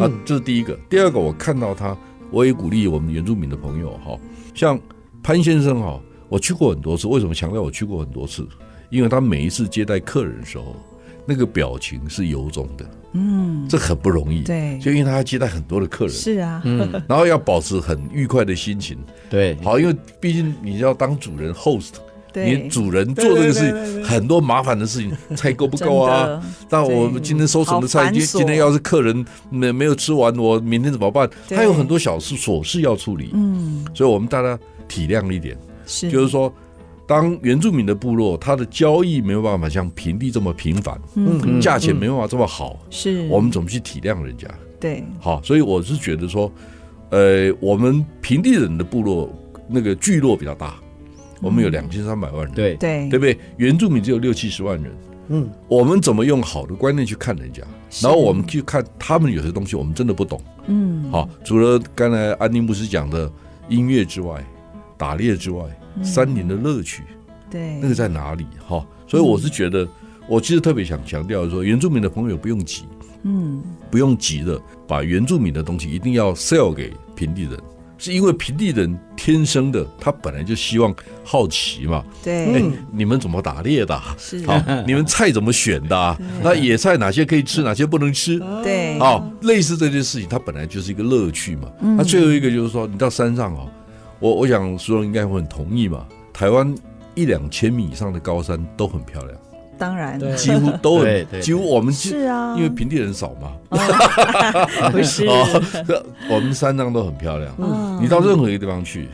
[0.00, 0.78] 啊嗯，这是第一个。
[0.88, 1.96] 第二个，我看到他，
[2.30, 4.18] 我也鼓励我们原住民的朋友哈，
[4.54, 4.78] 像
[5.22, 7.06] 潘先生哈，我去过很多次。
[7.06, 8.46] 为什么强调我去过很多次？
[8.90, 10.76] 因为他每一次接待客人的时候，
[11.26, 14.42] 那个表情是由衷的，嗯，这很不容易。
[14.42, 14.78] 对。
[14.78, 18.98] 就因为他要接待很多的客人，是啊，嗯，然后要保持很愉快的心情。
[19.30, 21.94] 对，好，因为毕竟你要当主人 host。
[22.32, 26.24] 对，你主人做这个事情很多麻烦的事情，菜够不够啊？
[26.24, 26.42] 真的。
[26.70, 31.28] 那我们今天收成的菜，今天要是客人没没有吃完，我明天怎么办？
[31.50, 34.58] 他有很多小事琐事要处理，嗯，所以我们大家
[34.88, 35.54] 体谅一点，
[35.84, 36.50] 是，就是说，
[37.12, 44.48] 当原住民的部落，它的交易没有办法像平地这么频繁，嗯，价钱没有办法这么好，是，我们怎么去体谅人家？
[44.80, 46.50] 对，好，所以我是觉得说，
[47.10, 49.30] 呃，我们平地人的部落
[49.68, 50.76] 那个聚落比较大，
[51.42, 53.38] 我们有两千三百万人，对，对，对不对？
[53.58, 54.90] 原住民只有六七十万人，
[55.28, 57.62] 嗯，我们怎么用好的观念去看人家，
[58.00, 60.40] 然后我们去看他们有些东西我们真的不懂。
[60.66, 63.30] 嗯，好，除了刚才安妮牧师讲的
[63.68, 64.42] 音乐之外，
[64.96, 65.62] 打猎之外，
[66.02, 67.02] 山林的乐趣
[67.50, 68.46] 对，那个在哪里？
[68.66, 69.86] 哈，所以我是觉得，
[70.28, 72.84] 我其实特别想强调说，原住民的朋友不用急，
[73.24, 77.58] 嗯，不用急的把原住民的东西一定要 sell 给平地人。
[77.98, 82.02] 是因为平地人天生的，他本来就希望好奇嘛。
[82.20, 84.12] 对，哎，你们怎么打猎的啊？
[84.18, 86.18] 是，好，你们菜怎么选的啊？
[86.42, 88.40] 那野菜哪些可以吃，哪些不能吃？
[88.64, 91.68] 对，好，类似这件事情，它本来就是一个乐趣嘛。
[91.80, 93.70] 那最后一个就是说，你到山上哦，
[94.22, 96.06] 我我想苏荣应该会很同意嘛。
[96.32, 96.72] 台湾
[97.14, 99.36] 一两千米以上的高山都很漂亮，
[99.76, 103.52] 当然，几乎都很，几乎我们是啊，因为平地人少嘛，
[104.92, 105.44] 不是，哦，
[106.30, 107.52] 我们山上都很漂亮。
[107.58, 109.08] 嗯你到任何一个地方去，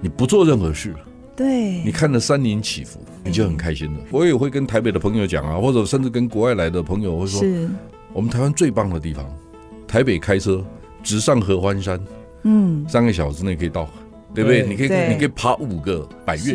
[0.00, 0.94] 你不做任何事，
[1.36, 4.00] 对，你看着山林起伏，你就很开心了。
[4.10, 7.68] 我也会跟台北的朋友讲啊，或者甚至跟国外来的朋友会说，是，
[8.12, 9.24] 我们台湾最棒的地方，
[9.86, 10.64] 台北开车
[11.02, 12.00] 直上合欢山，
[12.42, 13.88] 嗯，三个小时内可以到，
[14.34, 14.66] 对不对？
[14.66, 16.52] 你可以你可以爬五个百岳，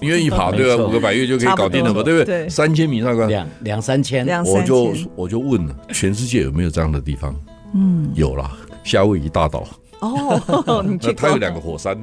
[0.00, 0.84] 你愿意爬没对吧？
[0.84, 2.48] 五个百岳就可以搞定了嘛，对不对？
[2.48, 7.34] 三千米那个，两两三千，我就我就问了，全世界有没有这样的地方？
[7.74, 8.52] 嗯，有啦，
[8.84, 9.66] 夏威夷大岛。
[10.00, 10.38] 哦，
[11.16, 11.98] 它有过两个火山，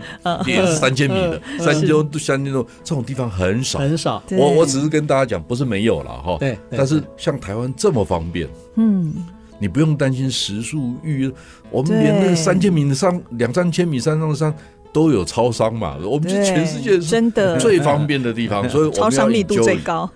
[0.47, 3.77] 也是三千米的，三千多三千多，这种地方很少。
[3.77, 4.23] 很少。
[4.31, 6.35] 我我只是跟大家讲，不是没有了哈。
[6.39, 9.13] 对对但是像台湾这么方便，嗯，
[9.59, 11.31] 你不用担心食宿预约，
[11.69, 14.51] 我们连那个三千米的山、两三千米山上的山
[14.93, 17.57] 都有超商嘛，我们是全世界真的。
[17.57, 20.09] 最方便的地方，所以我超商密度最高，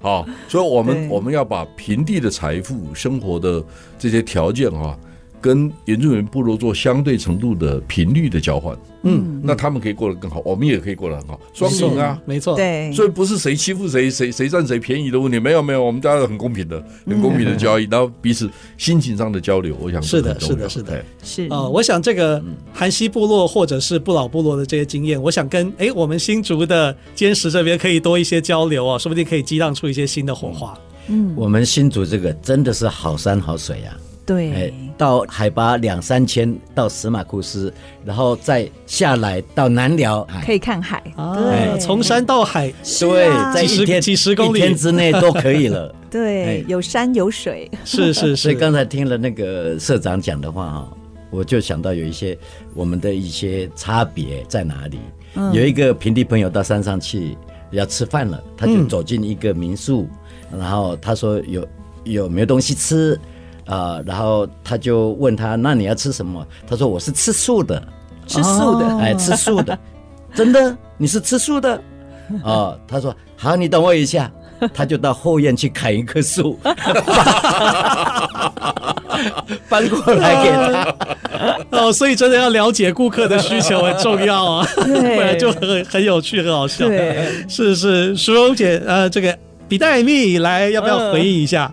[0.00, 3.62] 好，所以我们我们要把平地的财富、生活的
[3.98, 4.96] 这些条件啊，
[5.42, 12.16] 跟原住民部落做相对程度的频率的交换，嗯，那他们可以过得更好，我们也可以过得很好，双赢啊。
[12.24, 20.92] 没错，对，所以不是谁欺负谁，谁谁占谁便宜的问题，没有没有，我们大家都很公平的，很公平的交易，然后彼此心情上的交流，我想是的是的是的。
[20.92, 21.48] 对是。
[21.50, 22.40] 呃，我想这个
[22.72, 30.78] 韩西部落或者是不老部落的这些经验，我想跟哎我们新竹的坚石这边可以多一些交流哦，说不定可以激荡出一些新的火花。
[31.08, 33.98] 嗯，我们新竹这个真的是好山好水啊！
[34.22, 37.72] 哎对，，到海拔两三千到司马库斯，
[38.04, 40.42] 然后再下来到南寮，哎。
[40.46, 43.52] 可以看海，啊对，从山到海，对，啊。
[43.52, 44.58] 在一天几十公里。
[44.58, 45.94] 一天之内都可以了。
[46.10, 50.92] 对哎，有山有水，是是 是，所以刚才听了那个社长讲的话哈，
[51.30, 52.38] 我就想到有一些
[52.74, 54.98] 我们的一些差别在哪里。
[55.34, 55.52] 嗯。
[55.52, 57.36] 有一个平地朋友到山上去
[57.70, 58.88] 要吃饭了，他就嗯。
[58.88, 60.06] 走进一个民宿，
[60.56, 61.66] 然后他说有
[62.04, 63.18] 有没有东西吃
[63.66, 66.46] 啊、然后他就问他，那你要吃什么？
[66.66, 67.82] 他说我是吃素的，
[68.26, 69.78] 吃素的，哦哎，吃素的，
[70.34, 70.76] 真的？
[70.96, 71.80] 你是吃素的？
[72.42, 74.30] 哦，他说好，你等我一下，
[74.72, 76.58] 他就到后院去砍一棵树，
[79.68, 80.94] 搬过来给他。
[81.70, 86.86] 哦，所以真的要了解顾客的需求很重要啊，对不然就很很有趣，很好笑。
[86.86, 89.36] 对，是是，淑荣姐，呃，这个
[89.68, 91.72] 比黛蜜来，要不要回应一下？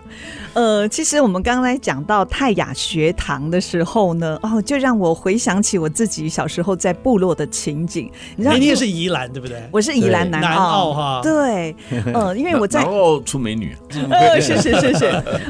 [0.54, 8.10] 呃，其实我们刚才讲到泰雅学堂的时候呢，哦，就让我回想起我自己小时候在部落的情景。
[8.36, 9.62] 你知道，你也是宜兰，对不对？
[9.70, 11.74] 我是宜兰南南澳哈对，
[12.12, 13.76] 呃， 因为我在然后出美女，
[14.10, 15.04] 呃，是是是是，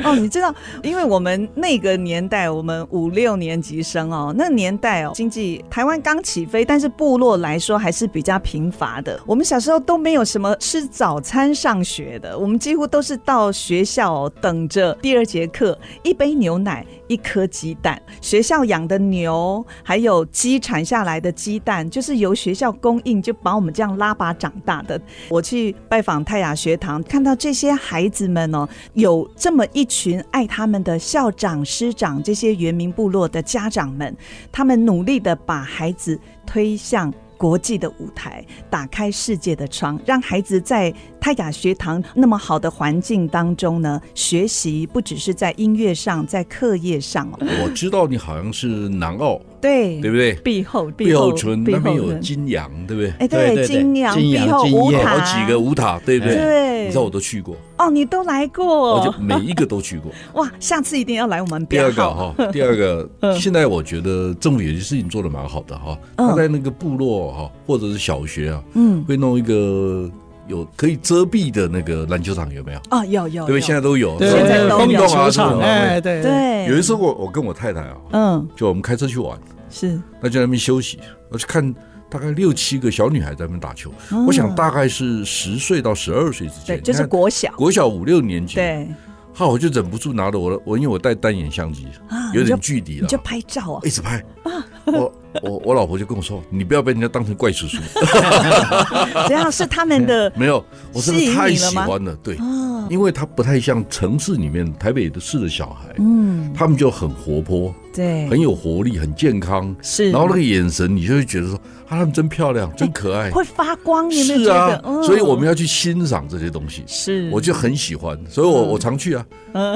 [0.04, 9.18] 哦，你知道，因为我们那个年代，我们五六年级生哦，那个年代哦，经济台湾刚起飞，但是部落来说还是比较贫乏的。
[9.24, 18.00] 我们小时候都没有什么吃早餐上学的，我们几乎都是到学校哦，等着第二节课，一杯牛奶，一颗鸡蛋。
[18.20, 25.00] 学校养的牛还有鸡产下来的鸡蛋，就是由学校供应，就把我们这样拉拔长大的。
[25.28, 34.16] 我去拜访泰雅学堂，看到这些孩子们哦，有这么一群爱他们的校长、师长，这些原民部落的家长们，
[34.52, 37.12] 他们努力的把孩子推向。
[37.40, 47.26] 国际的舞台，打开世界的窗，让孩子在泰雅学堂那么好的环境当中呢，学习不只是在音乐上，在课业上。
[47.40, 50.32] 我知道你好像是南澳，对，对不对？
[50.42, 53.12] 碧后碧后村那边有金阳，对不对？
[53.18, 56.34] 哎，对，金阳、金后金塔，好几个五塔，对不对？
[56.36, 60.10] 对你知道我都去过，哦，你都来过，我就每一个都去过。
[60.42, 62.02] 哇，下次一定要来我们第二个。
[62.10, 70.10] 哈，第二个， 嗯现在我觉得政府有些事情做的蛮好的哈，嗯他在那个部落哈，或者是小学啊，嗯，会弄一个
[70.50, 72.80] 有可以遮蔽的那个篮球场，有没有？
[72.90, 73.60] 啊，有有，对不对？
[73.60, 79.38] 现在都有，对现在都有运动啊，球场，哎，对，对，有一次我我跟我太太啊，嗯，就我们开车去玩，
[79.70, 80.98] 是，那就在那边休息，
[81.30, 81.72] 我去看
[82.10, 88.88] 大概六七个小女孩在那边打球，嗯我想大概是十岁到十二岁之对，间，就是国小，国小五六年级，对
[89.32, 94.66] 好，我就忍不住拿着我的，我因为我带单眼相机，啊，有点距离了你就，拍照啊，一直拍啊。
[94.86, 97.78] 我 我我老婆就跟我说：“你不要被人家当成怪叔叔。
[99.28, 102.16] 这样是他们的”没有，我真的太喜欢了。
[102.22, 109.74] 对，哦，因为他不太像城市里面台北的市的小孩，嗯，他们就很活泼，对，很有活力，很健康。
[109.82, 111.54] 是，然后那个眼神，你就会觉得说
[111.86, 114.50] ：“啊，他们真漂亮，真可爱。”会发光，你有没有是？
[114.50, 116.82] 啊，嗯所以我们要去欣赏这些东西。
[116.86, 119.24] 是，我就很喜欢，所以我我常去啊，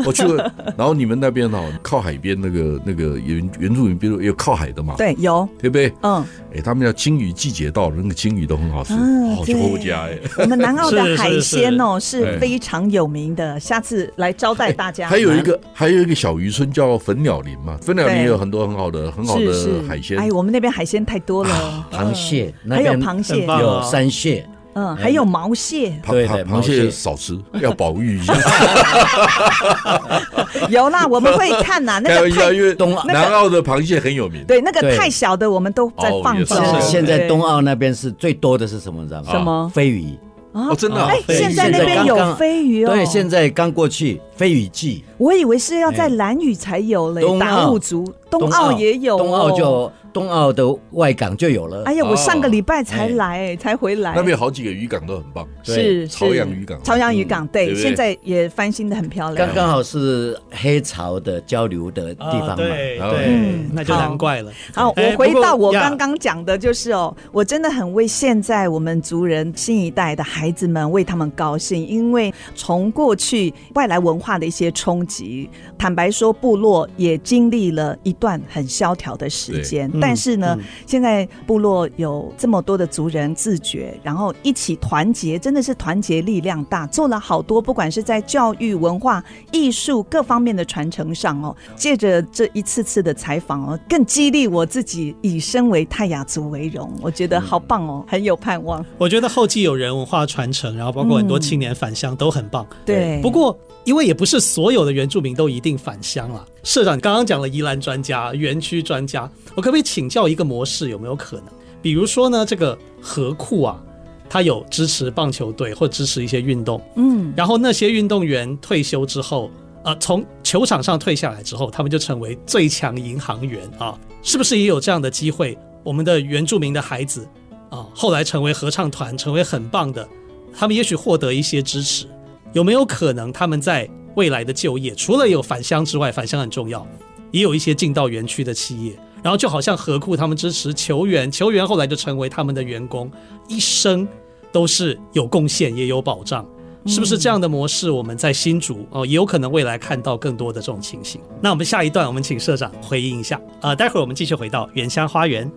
[0.05, 0.53] 我去了。
[0.77, 5.93] 然后你们那边哦，靠海边那个那个原原住民，比如有靠海的嘛，对有，对不对？
[6.03, 6.25] 嗯，
[6.55, 10.19] 哎，他们叫金鱼季节到了，那个金鱼都很好吃，嗯好去后家哎。
[10.39, 15.09] 我们南澳的海鲜哦是是是非常有名的，下次来招待大家。
[15.09, 20.19] 还有一个还有一个小渔村叫粉鸟林嘛，粉鸟林也有很多很好的很好的海鲜。
[20.19, 23.45] 哎，我们那边海鲜太多了，螃蟹，那还有螃蟹。
[23.45, 28.35] 有山蟹，嗯，还有毛蟹，对螃螃蟹少吃， 要保育一下。
[30.69, 34.45] 有啦，我们会看呐， 那个太因为东南澳的螃蟹很有名。
[34.45, 36.57] 对，那个太小的我们都在放走。
[36.81, 39.03] 现在东澳那边是最多的是什么？
[39.03, 39.33] 你知道吗？
[39.33, 39.71] 什么？
[39.73, 40.19] 飞鱼。
[40.53, 41.05] 哦，真的？
[41.05, 42.93] 哎，现在那边有飞鱼哦。
[42.93, 45.05] 对，现在刚过去飞鱼季。
[45.19, 49.91] 我以为是要在蓝屿才有嘞，达悟族，东澳也有，东澳就。
[50.15, 51.83] 东澳的外港就有了。
[51.87, 54.15] 哎呀，我上个礼拜才来，才回来。
[54.15, 56.81] 那边好几个渔港都很棒，是朝阳渔港。
[56.85, 59.45] 朝阳渔港对，现在也翻新的很漂亮。
[59.47, 64.53] 刚刚好是黑潮的交流的地方嘛，对对，那就难怪了。
[64.73, 79.91] 好，我回到我刚刚讲的，就是哦，我真的很为现在我们族人新一代的孩子们为他们高兴，因为从过去外来文化的一些冲击，坦白说，部落也经历了一段很萧条的时间。
[80.05, 91.57] 但是呢，嗯、现在部落有这么多的族人自觉，然后一起团结，真的是团结力量大，做了好多，不管是在教育、文化、艺术各方面的传承上哦。
[91.75, 98.85] 借着这一次次的采访哦，更激励我自己以身为泰雅族为荣，我觉得好棒哦，很有盼望。
[98.99, 102.67] 我觉得后继有人文化传承，然后包括很多青年返乡都很棒。
[102.71, 106.45] 嗯、对，不过因为也不是所有的原住民都一定返乡了。
[106.63, 111.47] 社长刚刚讲了宜兰专家、园区专家，我可不可以请教一个模式有没有可能？
[111.83, 113.83] 比如说呢，这个河库啊，
[114.29, 119.51] 它有支持棒球队或支持一些运动，嗯，然后那些运动员退休之后，
[119.85, 125.59] 呃，从球场上退下来之后，他们就成为最强银行员啊，是不是也有这样的机会？
[125.83, 127.29] 我们的原住民的孩子
[127.69, 130.09] 啊，后来成为合唱团，成为很棒的，
[130.57, 132.07] 他们也许获得一些支持，
[132.55, 133.87] 有没有可能他们在？
[134.17, 136.87] 未来的就业，除了有返乡之外，返乡很重要，
[137.33, 143.11] 也有一些进到园区的企业，然后就好像何库他们支持球员，球员后来就成为他们的员工，
[143.49, 144.07] 一生
[144.53, 146.49] 都是有贡献也有保障，
[146.87, 147.91] 是不是这样的模式？
[147.91, 151.21] 我们在新竹哦，也有可能未来看到更多的这种情形。
[151.41, 155.51] 那我们下一段，我们请社长回应一下啊、呃，待会儿我们继续回到原乡花园。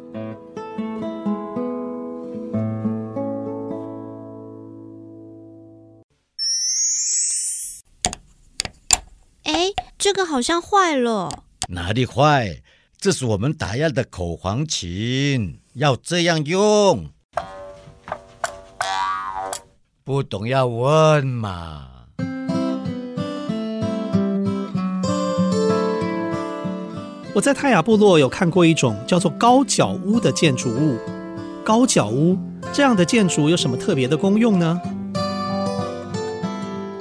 [9.99, 12.61] 这个好像坏了，哪里坏？
[12.99, 17.09] 这是我们打样的口簧琴，要这样用。
[20.03, 21.87] 不懂要问嘛。
[27.33, 30.99] 我在泰雅部落有看过一种叫做高脚屋的建筑物。
[31.65, 32.37] 高脚屋
[32.71, 34.79] 这样的建筑有什么特别的功用呢？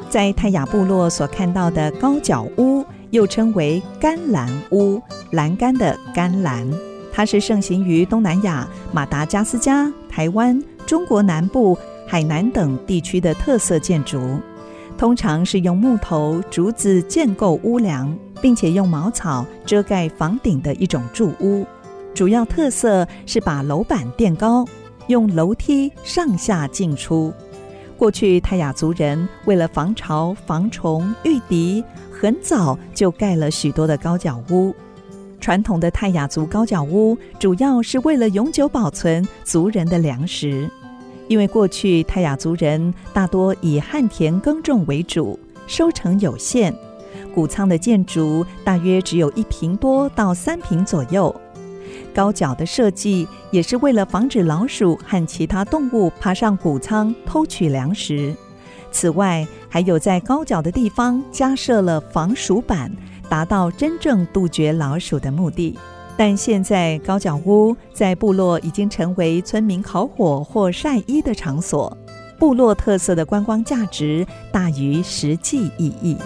[0.08, 2.84] 在泰雅部落所看到的高脚屋。
[3.10, 5.00] 又称为甘蓝屋，
[5.30, 6.68] 栏杆的甘蓝，
[7.12, 14.20] 它是盛行于东南亚、马达加斯加、台湾、中国南部、海南等地区的特色建筑。
[14.98, 21.64] 通常是用木头、竹子建构屋梁，并且用茅草遮盖房顶的一种住屋。
[22.12, 24.64] 主要特色是把楼板垫高，
[25.06, 27.32] 用楼梯上下进出。
[27.96, 31.82] 过去泰雅族人为了防潮、防虫、御敌。
[32.18, 34.74] 很早就盖了许多的高脚屋。
[35.38, 40.66] 传统的泰雅族高脚屋主要是为了永久保存族人的粮食，
[41.28, 46.74] 因为过去泰雅族人大多以旱田耕种为主，收成有限，
[47.34, 51.34] 谷仓的建筑大约只有一坪多到三坪左右。
[52.14, 58.34] 高脚的设计也是为了防止老鼠和其他动物爬上谷仓偷取粮食。
[58.90, 62.90] 此外，还有在高脚的地方加设了防鼠板，
[63.28, 65.78] 达到真正杜绝老鼠的目的。
[66.16, 71.94] 但现在高脚屋在部落已经成为村民烤火或晒衣的场所，
[72.38, 76.16] 部落特色的观光价值大于实际意义。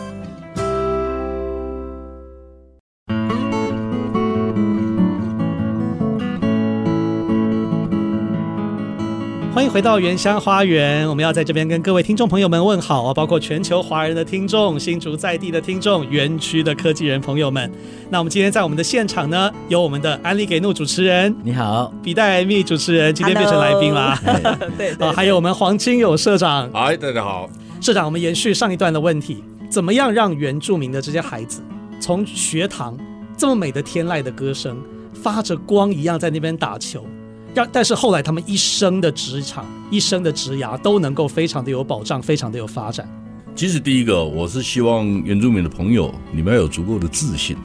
[9.73, 17.71] 回到原乡花园，我们要在这边跟各位听众朋友们问好啊，包括全球华人的听众、新竹在地的听众、园区的科技人朋友们。
[18.11, 24.21] 那我们今天在我们的现场呢，有我们的安利给怒主持人，你好，比戴密主持人，今天变成来宾啦。
[24.77, 27.49] 对啊，还有我们黄金友社长，嗨，大家好，
[27.81, 31.63] 社长，我们延续上一段的问题，怎么样让原住民的这些孩子
[32.01, 32.99] 从学堂
[33.37, 34.77] 这么美的天籁的歌声，
[35.15, 37.07] 发着光一样在那边打球？
[37.55, 43.09] 让，但是后来他们一生的职场、一生的职涯都能够非常的有保障，非常的有发展。
[43.55, 47.57] 其实第一个，我是希望原住民的朋友，你们要有足够的自信。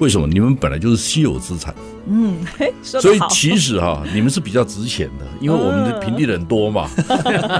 [0.00, 0.28] 为什么？
[0.28, 1.74] 你们本来就是稀有资产，
[2.06, 2.36] 嗯，
[2.82, 6.88] 所以其实哈、你们是比较值钱的，因为我们的平地人多嘛，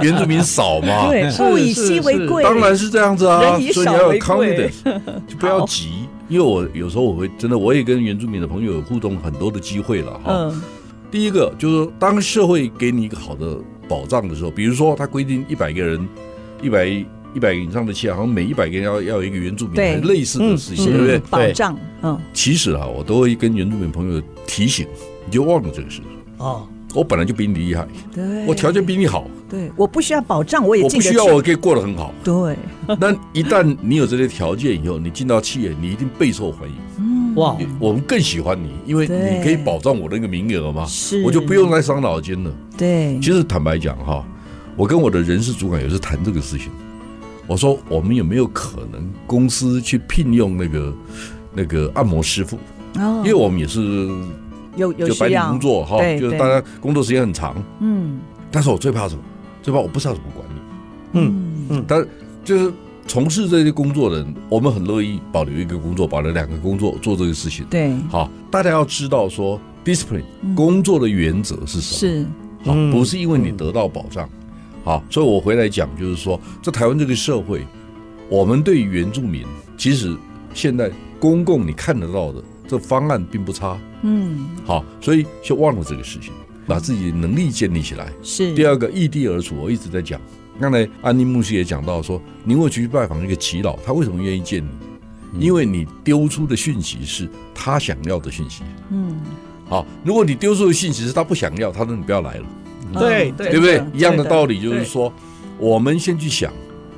[0.01, 3.41] 原住民少嘛， 对，物以稀为贵，当然是这样子啊，
[3.73, 4.83] 所以你要有 confidence，
[5.27, 6.07] 就不要急。
[6.29, 10.21] 因为我有时候我会真的，我也跟原住民的朋友有互动很多的机会了哈。
[10.27, 10.61] 嗯
[11.11, 13.57] 第一个就是说当社会给你一个好的
[13.87, 16.07] 保障的时候，比如说他规定一百个人，
[16.61, 21.19] 一百一百个以上的企业，好像每一百个人要要有一个原住民，对类似的事情，是对不对？
[21.29, 24.87] 保障，嗯，其实啊，我都会跟原住民朋友提醒，
[25.25, 26.01] 你就忘了这个事。
[26.37, 32.13] 哦，我本来就比你厉害，对，我条件比你好，对，我不需要保障，我也我不需要，我可以过得很好。
[32.23, 32.55] 对，
[32.99, 36.75] 那一旦你有这些条件以后，你进到企业，你一定备受欢迎。
[37.79, 41.23] 我们更喜欢你，因为你可以保障我的那个名额嘛，是。
[41.23, 42.51] 我就不用再伤脑筋了。
[42.77, 44.25] 对，其实坦白讲哈，
[44.75, 46.69] 我跟我的人事主管也是谈这个事情，
[47.47, 50.93] 我说我们有没有可能公司去聘用那个
[51.53, 52.57] 那个按摩师傅？
[52.95, 53.21] 哦。
[53.23, 53.81] 因为我们也是
[54.75, 58.19] 有有就白领工作哈，就是大家工作时间很长，嗯。
[58.51, 59.21] 但是我最怕什么？
[59.61, 60.61] 最怕我不知道怎么管理。
[61.13, 61.65] 嗯。
[61.69, 62.05] 嗯，但
[62.43, 62.73] 就是
[63.09, 67.65] 从事这些工作的人，我们很乐意保留一个工作，保留两个工作做这个事情。
[67.67, 72.11] 对好，大家要知道说，discipline 嗯工作的原则是什么？
[72.13, 72.23] 是
[72.69, 74.29] 好，嗯不是因为你得到保障。
[74.83, 77.65] 好，所以我回来讲，就是说，在台湾这个社会，
[78.29, 79.43] 我们对原住民，
[79.75, 80.15] 其实
[80.53, 83.75] 现在公共你看得到的这方案并不差。
[84.03, 86.31] 嗯好，所以就忘了这个事情，
[86.67, 88.13] 把自己的能力建立起来。
[88.21, 90.21] 是第二个，异地而处，我一直在讲。
[90.59, 94.63] 刚才安妮牧师也讲到说，你会去拜访一个祈老，他为什么愿意见
[95.31, 95.45] 你？
[95.45, 98.63] 因为你丢出的讯息是他想要的讯息。
[98.89, 99.19] 嗯。
[99.67, 102.45] 好，如果你丢出的讯息是他不想要，他说你不要来了，
[102.93, 103.83] 对对对不对？
[103.93, 105.13] 一样的道理，理就是说，
[105.59, 106.51] 我们先去想，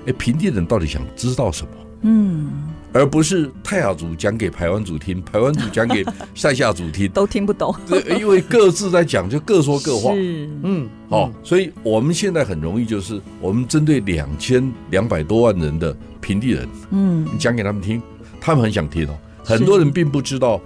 [0.06, 1.70] 哎，平地人到底想知道什么，
[2.04, 2.50] 嗯
[2.94, 6.04] 而不是泰雅族讲给排湾族听，排湾族讲给
[6.36, 7.10] 塞夏族听。
[7.12, 10.14] 都听不懂，对，因为各自在讲，就各说各话。
[10.14, 18.02] 是嗯，哦，所以我们现在很容易就是，我们针对两千两百多万人的平地人，嗯你讲给他们听，
[18.40, 19.18] 他们很想听哦。
[19.44, 20.60] 很多人并不知道，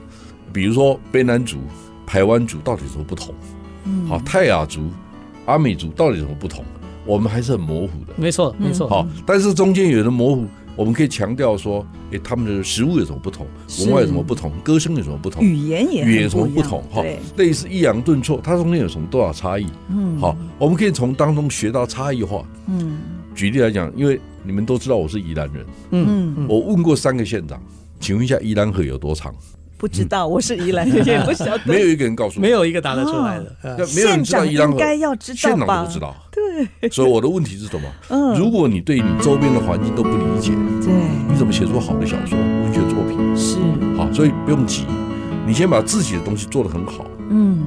[0.51, 1.59] 比如说卑南族、
[2.05, 3.33] 排湾族到底有什么不同，
[3.85, 4.89] 嗯好，泰雅族、
[5.45, 6.65] 阿美族到底有什么不同，
[7.05, 8.13] 我们还是很模糊的。
[8.17, 10.45] 没错没错，好，但是中间有的模糊，
[10.75, 13.47] 我们可以强调说，诶，他们的食物有什么不同，
[13.79, 16.83] 文化有什么不同，歌声有什么不同，语言也语言有什么不同？
[16.91, 19.65] 哈对，，类似抑扬顿挫，它中间有什么多少差异？
[19.89, 22.45] 嗯好，我们可以从当中学到差异化。
[22.67, 22.97] 嗯
[23.33, 27.61] 举例来讲，因为你们都知道我是宜兰人，嗯嗯，我问过三个县长，
[27.99, 29.35] 请问一下宜兰河有多长？
[29.85, 35.67] 不知道，我是宜兰人， 也不晓得，没有一个人告诉我，没有一个答得出来的，没有人县长知道宜兰应该河，要知道县长？
[35.67, 36.15] 都不知道。
[36.31, 37.87] 对，所以我的问题是什么？
[38.09, 40.91] 嗯，如果你对你周边的环境都不理解，对。
[41.29, 43.37] 你怎么写出好的小说、文学作品？
[43.37, 43.57] 是。
[43.95, 44.85] 好，所以不用急，
[45.45, 47.59] 你先把自己的东西做得很好，嗯。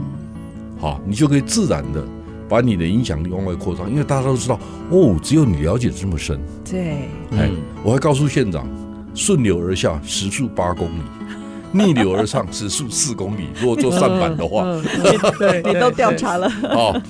[0.76, 2.04] 好，你就可以自然的
[2.48, 4.58] 把你的影响力往外扩张，因为大家都知道，
[4.90, 6.36] 哦，只有你了解这么深。
[6.68, 7.08] 对。
[7.30, 7.48] 哎，
[7.84, 8.66] 我还告诉县长，
[9.14, 11.02] 顺流而下时速八公里，
[11.72, 13.48] 逆流而上时速四公里。
[13.60, 14.66] 如果做扇板的话，
[15.64, 17.00] 你都调查了，哦，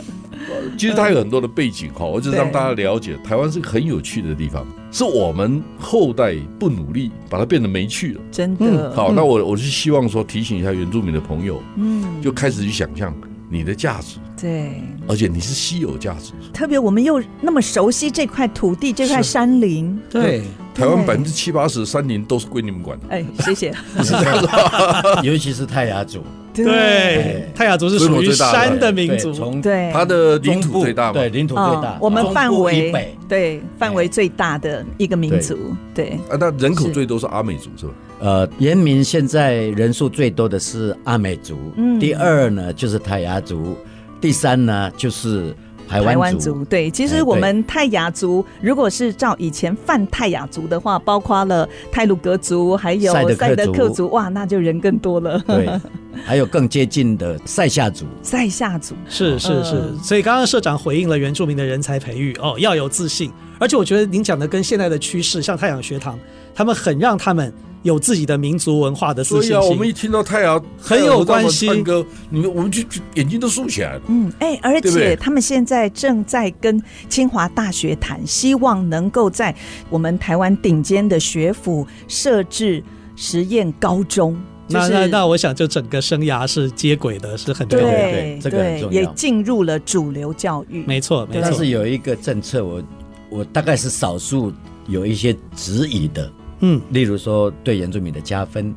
[0.77, 8.21] 其实它有很多的背景哈，我就是让大家了解，台湾是个很有趣的地方，是我们后代不努力把它变得没趣了。
[8.31, 8.93] 真的。
[8.95, 12.05] 好，那我我是希望说提醒一下原住民的朋友，嗯。
[12.23, 13.15] 就开始去想象
[13.49, 14.83] 你的价值，对。
[15.09, 16.33] 而且你是稀有价值。
[16.53, 20.43] 特别我们又那么熟悉这块土地、这块山林，对，
[20.75, 23.75] 台湾百分之七八十的山林都是归你们管的，哎，谢谢。
[25.25, 26.23] 尤其是泰雅族，
[26.65, 29.31] 对，泰雅族是属于山的民族。
[29.31, 31.13] 对，从对，它的领土最大嘛。
[31.13, 31.95] 对，领土最大。
[31.95, 33.15] 嗯，我们范围北。
[33.29, 35.55] 对范围最大的一个民族，
[35.95, 37.93] 对，啊，那人口最多是阿美族是吧？
[38.21, 42.01] 呃，原民现在人数最多的是阿美族，嗯。
[42.01, 43.77] 第二呢就是泰雅族，
[44.19, 46.53] 第三呢就是排台湾湾族。
[46.53, 55.39] 族对，其实我们泰雅族，如果是照以前泛泰雅族的话，包括了泰鲁格族，还有赛德克族族，哇，那就人更多了。
[55.47, 55.69] 对，
[56.25, 58.05] 还有更接近的塞夏族。
[58.23, 66.19] 塞夏族，是是是，嗯所以刚刚社长回应了原住民的人才培育哦，要有自信，而且我觉得您讲的跟现在的趋势，像太阳学堂，
[66.55, 74.03] 他们很让他们有自己的民族文化的自所以啊，我们一听到太阳很有关系太阳和他们唱歌，你们我们就就眼睛都竖起来了。
[74.09, 79.55] 嗯，哎，而对对且他们现在正在跟清华大学谈，希望能够在
[79.89, 82.83] 我们台湾顶尖的学府设置
[83.17, 84.39] 实验高中。
[84.69, 87.91] 就是那那那，我想就整个生涯是接轨的，是很重要的。
[87.91, 90.85] 对对这个很重要也进入了主流教育。
[90.87, 91.69] 没错没错但是。
[91.69, 92.83] 有一个政策我，
[93.31, 94.53] 我大概是少数
[94.87, 96.31] 有一些质疑的，
[96.61, 98.75] 嗯，例如说对原住民的加分，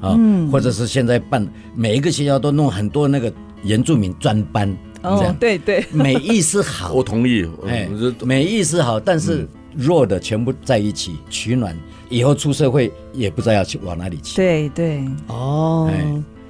[0.00, 0.18] 啊，
[0.50, 7.88] 或者是现在办每一个学校都弄很多那个原住民专班，哦，对对，美意是好，我同意，哎，
[8.24, 11.76] 美意是好，但是弱的全部在一起取暖，
[12.08, 14.36] 以后出社会也不知道要去往哪里去。
[14.36, 15.90] 对对，哦，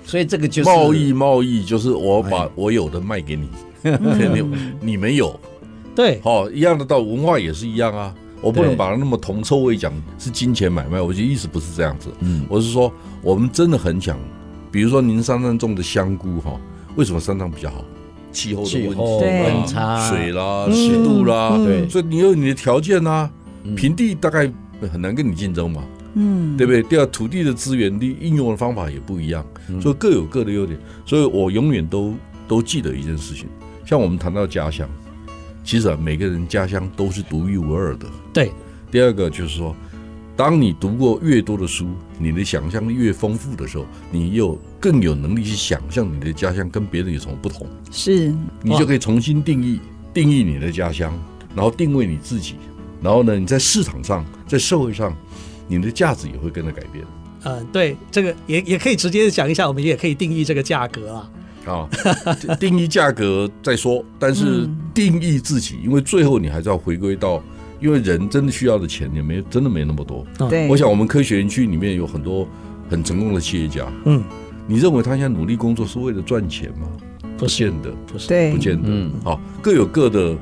[0.04, 3.48] 所以这个就是贸易，贸易就是我把我有的卖给你，
[3.82, 4.42] 你
[4.92, 5.38] 你没有，
[5.94, 8.14] 对，好一样的道理，文化也是一样啊。
[8.40, 12.08] 我不能把它那么铜臭味讲是金钱买卖，我觉得意思不是这样子。
[12.20, 14.18] 嗯，我是说我们真的很想，
[14.70, 16.52] 比如说您山上种的香菇哈，
[16.96, 17.84] 为什么山上比较好？
[18.30, 23.30] 气候的问题温差、水啦、湿度啦，对，所以你有你的条件啊。
[23.76, 24.50] 平地大概
[24.90, 25.82] 很难跟你竞争嘛，
[26.14, 26.82] 嗯，对不对？
[26.84, 29.44] 第二，土地的资源的应用的方法也不一样，
[29.82, 30.78] 所以各有各的优点。
[31.04, 32.14] 所以我永远都
[32.46, 33.46] 都记得一件事情，
[33.84, 34.88] 像我们谈到家乡。
[35.68, 38.06] 其实啊，每个人家乡都是独一无二的。
[38.32, 38.50] 对，
[38.90, 39.76] 第二个就是说，
[40.34, 47.66] 当你读过越多的书，你的想象力越丰富的时候，你又更有能力去想象你的家乡跟别人有什么不同。
[47.90, 49.78] 是，你就可以重新定义
[50.14, 51.12] 定义你的家乡，
[51.54, 52.54] 然后定位你自己，
[53.02, 55.14] 然后呢，你在市场上，在社会上，
[55.66, 57.04] 你的价值也会跟着改变。
[57.42, 61.30] 嗯，对，这个也也可以直接讲一下，我们也可以定义这个价格啊。
[61.68, 61.88] 啊，
[62.58, 67.42] 定义价格再说，但是定义自己，因为最后你还是要回归到，
[67.80, 70.26] 因为人真的需要的钱也没真的没那么多。
[70.48, 72.48] 对，我想我们科学园区里面有很多
[72.88, 73.86] 很成功的企业家。
[74.06, 74.24] 嗯，
[74.66, 76.88] 你认为他现在努力工作是为了赚钱吗？
[77.36, 78.88] 不见得，不是，对，不见得。
[78.88, 80.36] 嗯，好，各有各的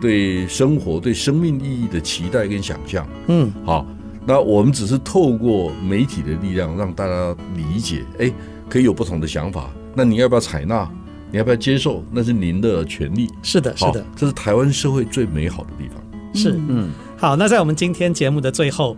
[0.00, 3.04] 对生活、对生命意义的期待跟想象。
[3.26, 3.84] 嗯，好，
[4.24, 8.32] 那我们只是透过媒体的力量让大家理解，哎，
[8.68, 9.68] 可以有不同的想法。
[9.96, 10.86] 那你要不要采纳？
[11.32, 12.04] 你要不要接受？
[12.12, 13.28] 那是您的权利。
[13.42, 16.00] 是的，是的，这是台湾社会最美好的地方。
[16.34, 17.34] 是，嗯，好。
[17.34, 18.94] 那在我们今天节目的最后，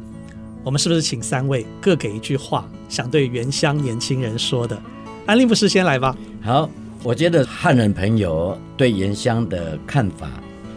[0.64, 4.76] 我们是不是请三位各给一句话，想对原乡年轻人说的？
[5.24, 6.16] 安利博士先来吧。
[6.42, 6.68] 好，
[7.04, 10.28] 我觉得汉人朋友对原乡的看法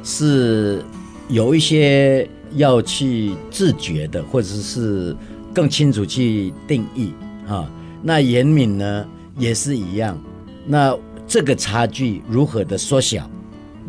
[0.03, 0.85] 是
[1.29, 5.15] 有一些要去自觉的，或者是
[5.53, 7.11] 更清楚去定义
[7.47, 7.69] 啊。
[8.01, 9.05] 那严敏呢？
[9.37, 10.17] 也是一样，
[10.65, 13.29] 那这个差距如何的缩小？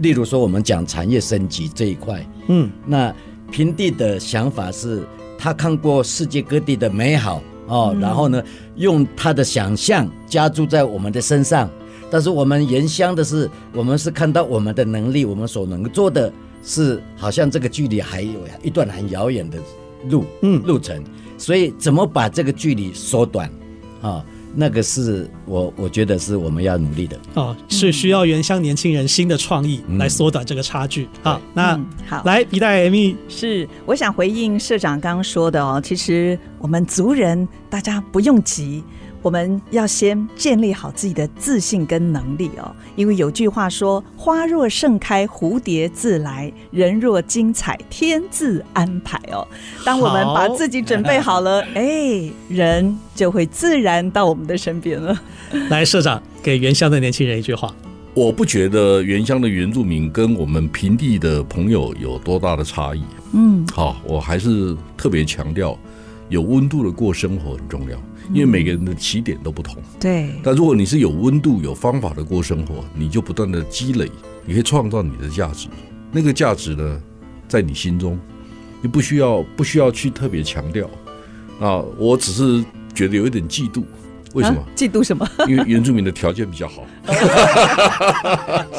[0.00, 3.14] 例如说，我们讲产业升级这一块，嗯，那
[3.50, 5.02] 平地的想法是，
[5.38, 8.42] 他看过世界各地的美好哦，嗯、然后呢，
[8.76, 11.68] 用他的想象加注在我们的身上。
[12.10, 16.32] 但是我们原乡的是，我们是看到我们的能力，我们所能做的
[16.62, 19.58] 是，好像这个距离还有一段很遥远的
[20.08, 21.02] 路，嗯，路程。
[21.36, 23.48] 所以怎么把这个距离缩短
[24.00, 24.08] 啊？
[24.08, 24.24] 哦
[24.54, 31.08] 那个是我，我觉得是我们要努力的哦，是需要原乡年轻人新的创意来缩短这个差距。
[31.22, 38.82] 好，那好，来，皮带 Amy 是，我想回应社长刚刚说的哦，其实我们族人大家不用急。
[39.22, 49.46] 我们要先建立好自己的自信跟能力哦，因为有句话说：“花若盛开，蝴蝶自来；人若精彩，天自安排。”哦，
[49.84, 55.16] 当我们把自己准备好了，哎，人就会自然到我们的身边了。
[55.70, 57.72] 来，社长给原乡的年轻人一句话：
[58.14, 63.02] 我不觉得原乡的原住民跟我们平地的朋友有多大的差异。
[63.34, 65.78] 嗯，好，我还是特别强调，
[66.32, 67.96] 有温度的过生活很重要。
[68.32, 70.30] 因为每个人的起点都不同，对。
[70.44, 74.08] 但如果你是有温度、有方法的过生活，你就不断的积累，
[74.46, 75.68] 你可以创造你的价值。
[76.12, 77.00] 那个价值呢，
[77.48, 78.18] 在你心中，
[78.80, 80.88] 你不需要不需要去特别强调。
[81.60, 82.64] 啊，我只是
[82.94, 83.82] 觉得有一点嫉妒，
[84.34, 84.62] 为什么？
[84.76, 85.28] 嫉妒什么？
[85.48, 86.86] 因为原住民的条件比较好。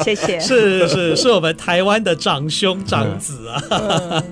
[0.02, 0.40] 谢谢。
[0.40, 4.24] 是是是我们台湾的长兄长子啊。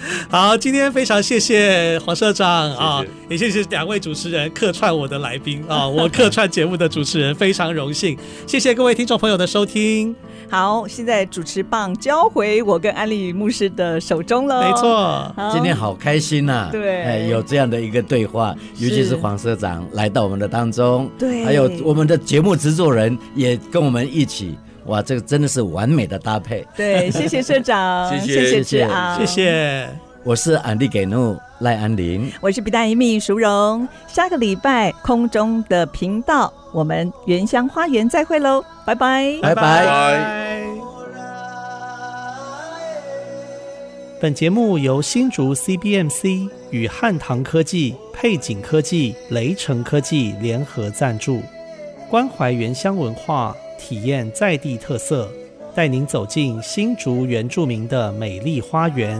[0.30, 10.14] 好，今天非常谢谢黄社长啊，也谢谢两位主持人客串我的来宾啊， 我客串节目的主持人非常荣幸，谢谢各位听众朋友的收听。
[10.48, 14.68] 好，现在主持棒交回我跟安利牧师的手中了。
[14.68, 24.56] 没错，今天好开心呐，对，哎，有这样的一个对话，尤其是黄社长来到我们的当中，对，还有我们的节目制作人也跟我们一起。
[24.90, 26.66] 哇，这个真的是完美的搭配。
[26.76, 29.88] 对，谢谢社长，谢谢谢谢啊，谢谢。
[30.24, 33.88] 我是安利给怒赖安林，我是皮蛋一秘淑荣。
[34.08, 40.66] 下个礼拜空中的频道，我们原乡花园再会喽，拜拜，拜拜。
[44.20, 51.40] 本节目由新竹 CBMC 与汉唐科技、配景科技、雷城科技联合赞助，
[52.10, 53.56] 关怀原乡文化。
[53.80, 55.26] 体验在地特色，
[55.74, 59.18] 带您走进新竹原住民的美丽花园。